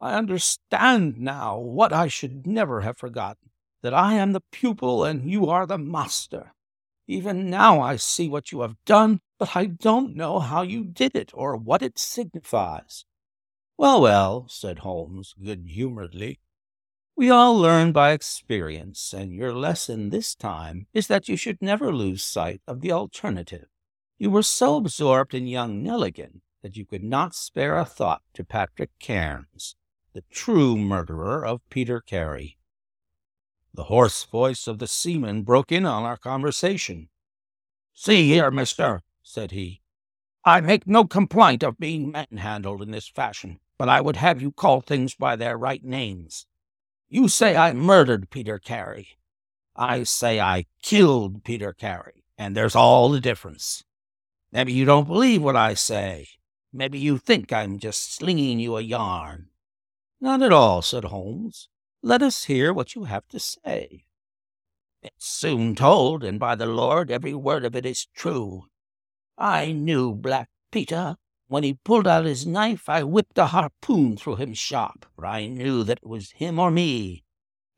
[0.00, 3.50] I understand now what I should never have forgotten
[3.82, 6.54] that I am the pupil and you are the master.
[7.08, 11.16] Even now I see what you have done, but I don't know how you did
[11.16, 13.04] it or what it signifies.
[13.76, 16.38] Well, well, said Holmes good humoredly,
[17.16, 21.92] we all learn by experience, and your lesson this time is that you should never
[21.92, 23.66] lose sight of the alternative.
[24.18, 28.44] You were so absorbed in young Neligan that you could not spare a thought to
[28.44, 29.76] Patrick Cairns,
[30.14, 32.56] the true murderer of Peter Carey.
[33.74, 37.10] The hoarse voice of the seaman broke in on our conversation.
[37.92, 39.82] See here, mister, said he.
[40.46, 44.50] I make no complaint of being manhandled in this fashion, but I would have you
[44.50, 46.46] call things by their right names.
[47.10, 49.18] You say I murdered Peter Carey.
[49.76, 53.84] I say I killed Peter Carey, and there's all the difference.
[54.56, 56.28] Maybe you don't believe what I say.
[56.72, 59.48] Maybe you think I'm just slinging you a yarn.
[60.18, 61.68] Not at all, said Holmes.
[62.02, 64.06] Let us hear what you have to say.
[65.02, 68.62] It's soon told, and by the Lord, every word of it is true.
[69.36, 71.16] I knew Black Peter.
[71.48, 75.48] When he pulled out his knife, I whipped a harpoon through him sharp, for I
[75.48, 77.24] knew that it was him or me.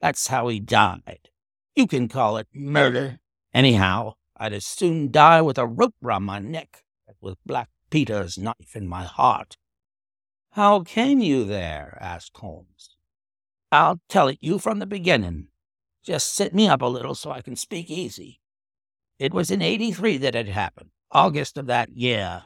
[0.00, 1.30] That's how he died.
[1.74, 3.18] You can call it murder.
[3.52, 8.38] Anyhow, I'd as soon die with a rope round my neck as with Black Peter's
[8.38, 9.56] knife in my heart.
[10.52, 11.98] How came you there?
[12.00, 12.96] asked Holmes.
[13.70, 15.48] I'll tell it you from the beginning.
[16.02, 18.40] Just sit me up a little so I can speak easy.
[19.18, 22.44] It was in 83 that it happened, August of that year.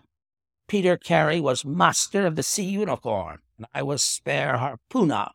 [0.66, 5.28] Peter Carey was master of the Sea Unicorn, and I was spare harpooner.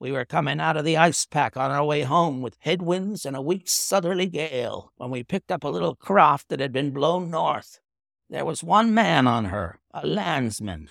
[0.00, 3.36] We were coming out of the ice pack on our way home with headwinds and
[3.36, 7.30] a weak southerly gale when we picked up a little craft that had been blown
[7.30, 7.80] north.
[8.30, 10.88] There was one man on her, a landsman.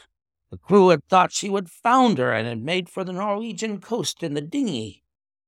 [0.52, 4.36] The crew had thought she would founder and had made for the Norwegian coast in
[4.36, 5.02] the dinghy.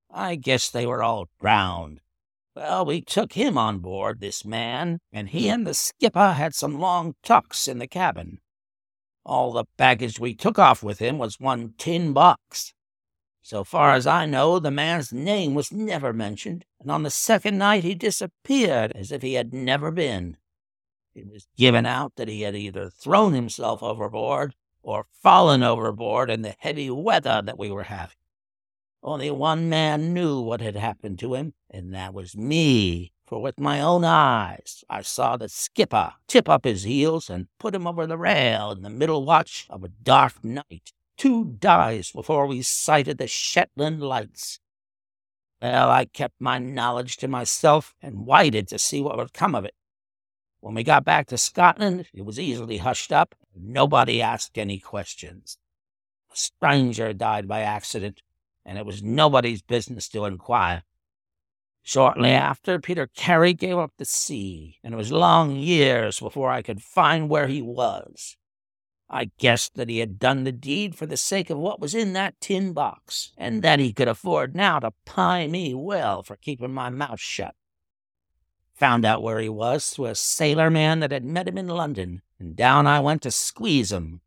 [0.10, 2.02] I guess they were all drowned.
[2.56, 6.80] Well, we took him on board, this man, and he and the skipper had some
[6.80, 8.40] long talks in the cabin.
[9.24, 12.74] All the baggage we took off with him was one tin box.
[13.44, 17.58] So far as I know, the man's name was never mentioned, and on the second
[17.58, 20.38] night he disappeared as if he had never been.
[21.16, 26.44] It was given out that he had either thrown himself overboard or fallen overboard in
[26.44, 28.16] the heavy weather that we were having.
[29.04, 33.60] Only one man knew what had happened to him, and that was me, for with
[33.60, 38.06] my own eyes I saw the skipper tip up his heels and put him over
[38.06, 43.18] the rail in the middle watch of a dark night two dies before we sighted
[43.18, 44.60] the Shetland lights.
[45.62, 49.66] Well, I kept my knowledge to myself and waited to see what would come of
[49.66, 49.76] it.
[50.60, 53.36] When we got back to Scotland, it was easily hushed up.
[53.56, 55.58] Nobody asked any questions.
[56.32, 58.22] A stranger died by accident,
[58.66, 60.84] and it was nobody's business to inquire.
[61.84, 66.62] Shortly after, Peter Carey gave up the sea, and it was long years before I
[66.62, 68.38] could find where he was.
[69.14, 72.14] I guessed that he had done the deed for the sake of what was in
[72.14, 76.74] that tin box, and that he could afford now to pie me well for keeping
[76.74, 77.54] my mouth shut.
[78.76, 82.22] Found out where he was through a sailor man that had met him in London,
[82.40, 84.22] and down I went to squeeze him.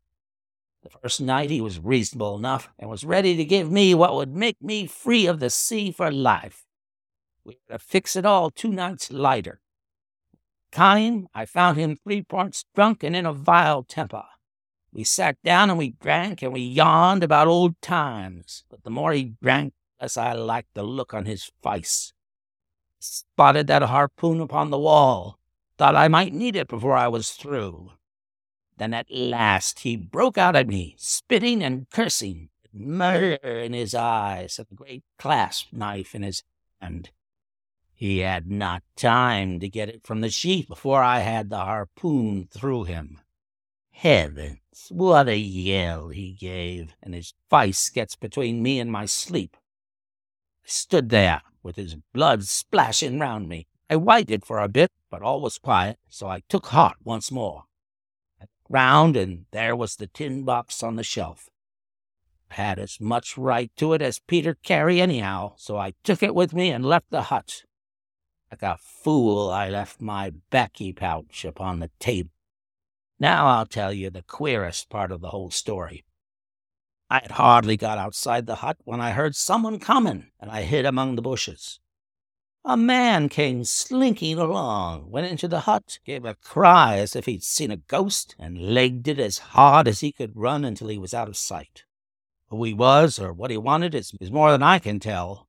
[0.83, 4.35] The first night he was reasonable enough, and was ready to give me what would
[4.35, 6.63] make me free of the sea for life.
[7.43, 9.61] We were to fix it all two nights later.
[10.71, 14.25] Came, I found him three parts drunk and in a vile temper.
[14.95, 18.63] We sat down and we drank and we yawned about old times.
[18.69, 22.13] But the more he drank, the less I liked the look on his face.
[22.99, 25.37] Spotted that harpoon upon the wall.
[25.77, 27.91] Thought I might need it before I was through.
[28.77, 34.57] Then at last he broke out at me, spitting and cursing, murder in his eyes,
[34.57, 36.41] and the great clasp knife in his
[36.79, 37.09] hand.
[37.93, 42.47] He had not time to get it from the sheath before I had the harpoon
[42.49, 43.19] through him.
[43.97, 49.55] Heavens, what a yell he gave, and his vice gets between me and my sleep.
[50.65, 53.67] I stood there with his blood splashing round me.
[53.89, 57.63] I waited for a bit, but all was quiet, so I took heart once more.
[58.41, 61.49] I round, and there was the tin box on the shelf.
[62.51, 66.35] I had as much right to it as Peter Carey anyhow, so I took it
[66.35, 67.63] with me and left the hut.
[68.51, 72.34] Like a fool, I left my baccy pouch upon the table.
[73.19, 76.03] Now I'll tell you the queerest part of the whole story.
[77.09, 80.85] I had hardly got outside the hut when I heard someone coming, and I hid
[80.85, 81.79] among the bushes.
[82.65, 87.43] A man came slinking along, went into the hut, gave a cry as if he'd
[87.43, 91.13] seen a ghost, and legged it as hard as he could run until he was
[91.13, 91.83] out of sight.
[92.49, 95.47] Who he was or what he wanted is, is more than I can tell.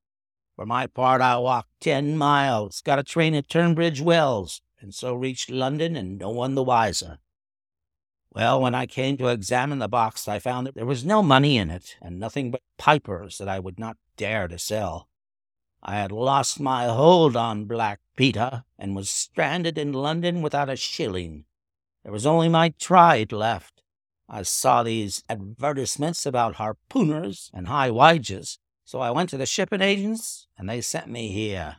[0.54, 5.14] For my part, I walked ten miles, got a train at Tunbridge Wells, and so
[5.14, 7.18] reached London and no one the wiser.
[8.36, 11.56] Well, when I came to examine the box, I found that there was no money
[11.56, 15.08] in it, and nothing but pipers that I would not dare to sell.
[15.82, 20.76] I had lost my hold on Black Peter, and was stranded in London without a
[20.76, 21.46] shilling.
[22.02, 23.80] There was only my trade left.
[24.28, 29.80] I saw these advertisements about harpooners and high wages, so I went to the shipping
[29.80, 31.76] agents, and they sent me here.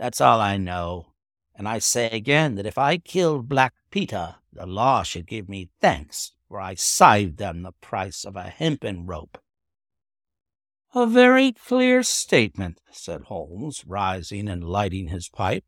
[0.00, 1.09] That's all I know.
[1.54, 5.68] And I say again that if I killed Black Peter, the law should give me
[5.80, 9.38] thanks, for I saved them the price of a hempen rope.
[10.94, 15.64] A very clear statement, said Holmes, rising and lighting his pipe.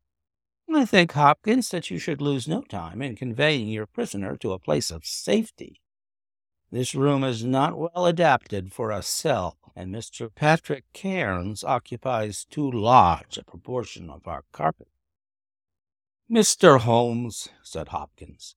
[0.75, 4.59] I think, Hopkins, that you should lose no time in conveying your prisoner to a
[4.59, 5.81] place of safety.
[6.71, 10.35] This room is not well adapted for a cell, and Mr.
[10.35, 14.89] Patrick Cairns occupies too large a proportion of our carpet.
[16.31, 16.81] Mr.
[16.81, 18.55] Holmes, said Hopkins,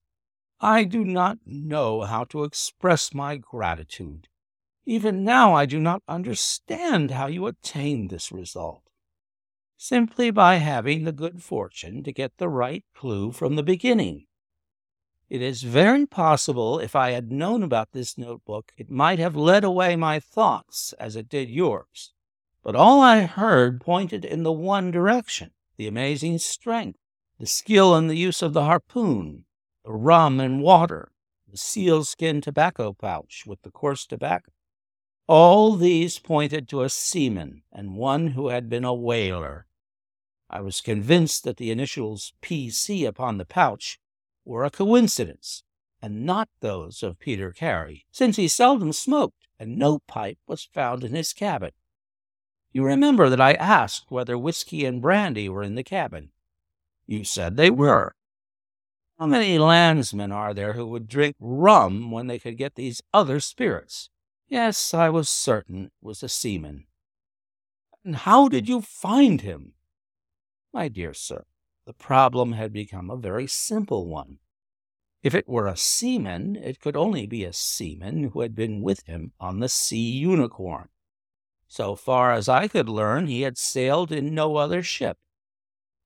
[0.61, 4.27] I do not know how to express my gratitude.
[4.85, 8.83] Even now I do not understand how you attained this result.
[9.77, 14.27] Simply by having the good fortune to get the right clue from the beginning.
[15.27, 19.63] It is very possible if I had known about this notebook, it might have led
[19.63, 22.13] away my thoughts as it did yours.
[22.63, 26.99] But all I heard pointed in the one direction the amazing strength
[27.39, 29.45] the skill in the use of the harpoon,
[29.83, 31.11] the rum and water,
[31.49, 34.51] the sealskin tobacco pouch with the coarse tobacco.
[35.27, 39.65] All these pointed to a seaman and one who had been a whaler.
[40.49, 43.05] I was convinced that the initials P.C.
[43.05, 43.99] upon the pouch
[44.45, 45.63] were a coincidence
[46.01, 51.03] and not those of Peter Carey, since he seldom smoked and no pipe was found
[51.03, 51.71] in his cabin.
[52.71, 56.29] You remember that I asked whether whiskey and brandy were in the cabin.
[57.07, 58.15] You said they were.
[59.19, 63.39] How many landsmen are there who would drink rum when they could get these other
[63.39, 64.09] spirits?
[64.47, 66.85] Yes, I was certain it was a seaman.
[68.03, 69.73] And how did you find him?
[70.73, 71.45] My dear sir,
[71.85, 74.39] the problem had become a very simple one.
[75.23, 79.03] If it were a seaman, it could only be a seaman who had been with
[79.07, 80.89] him on the Sea Unicorn.
[81.67, 85.17] So far as I could learn, he had sailed in no other ship.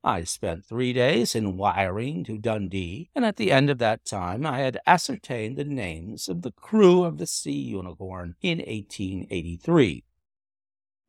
[0.04, 4.46] I spent three days in wiring to Dundee, and at the end of that time
[4.46, 10.06] I had ascertained the names of the crew of the Sea Unicorn in 1883.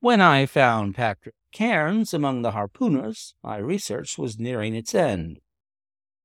[0.01, 5.41] When I found Patrick Cairns among the harpooners, my research was nearing its end.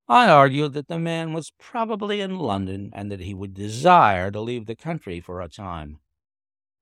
[0.07, 4.41] I argued that the man was probably in London and that he would desire to
[4.41, 5.99] leave the country for a time.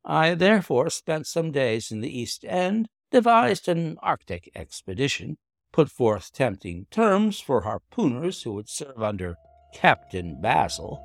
[0.06, 5.38] I therefore spent some days in the East End, devised an Arctic expedition,
[5.74, 9.38] put forth tempting terms for harpooners who would serve under
[9.74, 11.04] Captain Basil,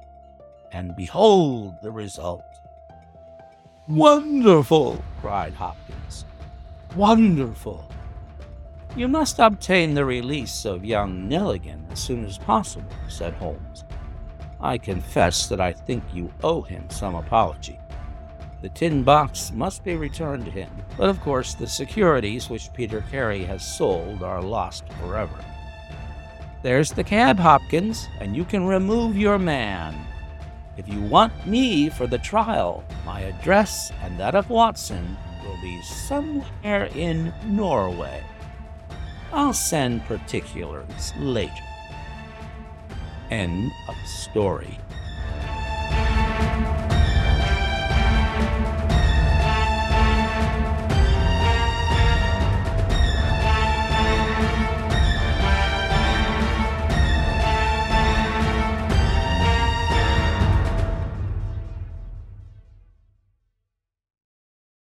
[0.70, 2.44] and behold the result.
[3.88, 5.02] Wonderful!
[5.20, 6.26] cried Hopkins.
[6.94, 7.90] Wonderful!
[8.94, 13.84] You must obtain the release of young Neligan as soon as possible, said Holmes.
[14.60, 17.78] I confess that I think you owe him some apology.
[18.60, 23.04] The tin box must be returned to him, but of course the securities which Peter
[23.10, 25.38] Carey has sold are lost forever.
[26.62, 29.94] There's the cab, Hopkins, and you can remove your man.
[30.76, 35.80] If you want me for the trial, my address and that of Watson will be
[35.82, 38.24] somewhere in Norway.
[39.32, 41.52] I'll send particulars later.
[43.30, 44.78] End of story.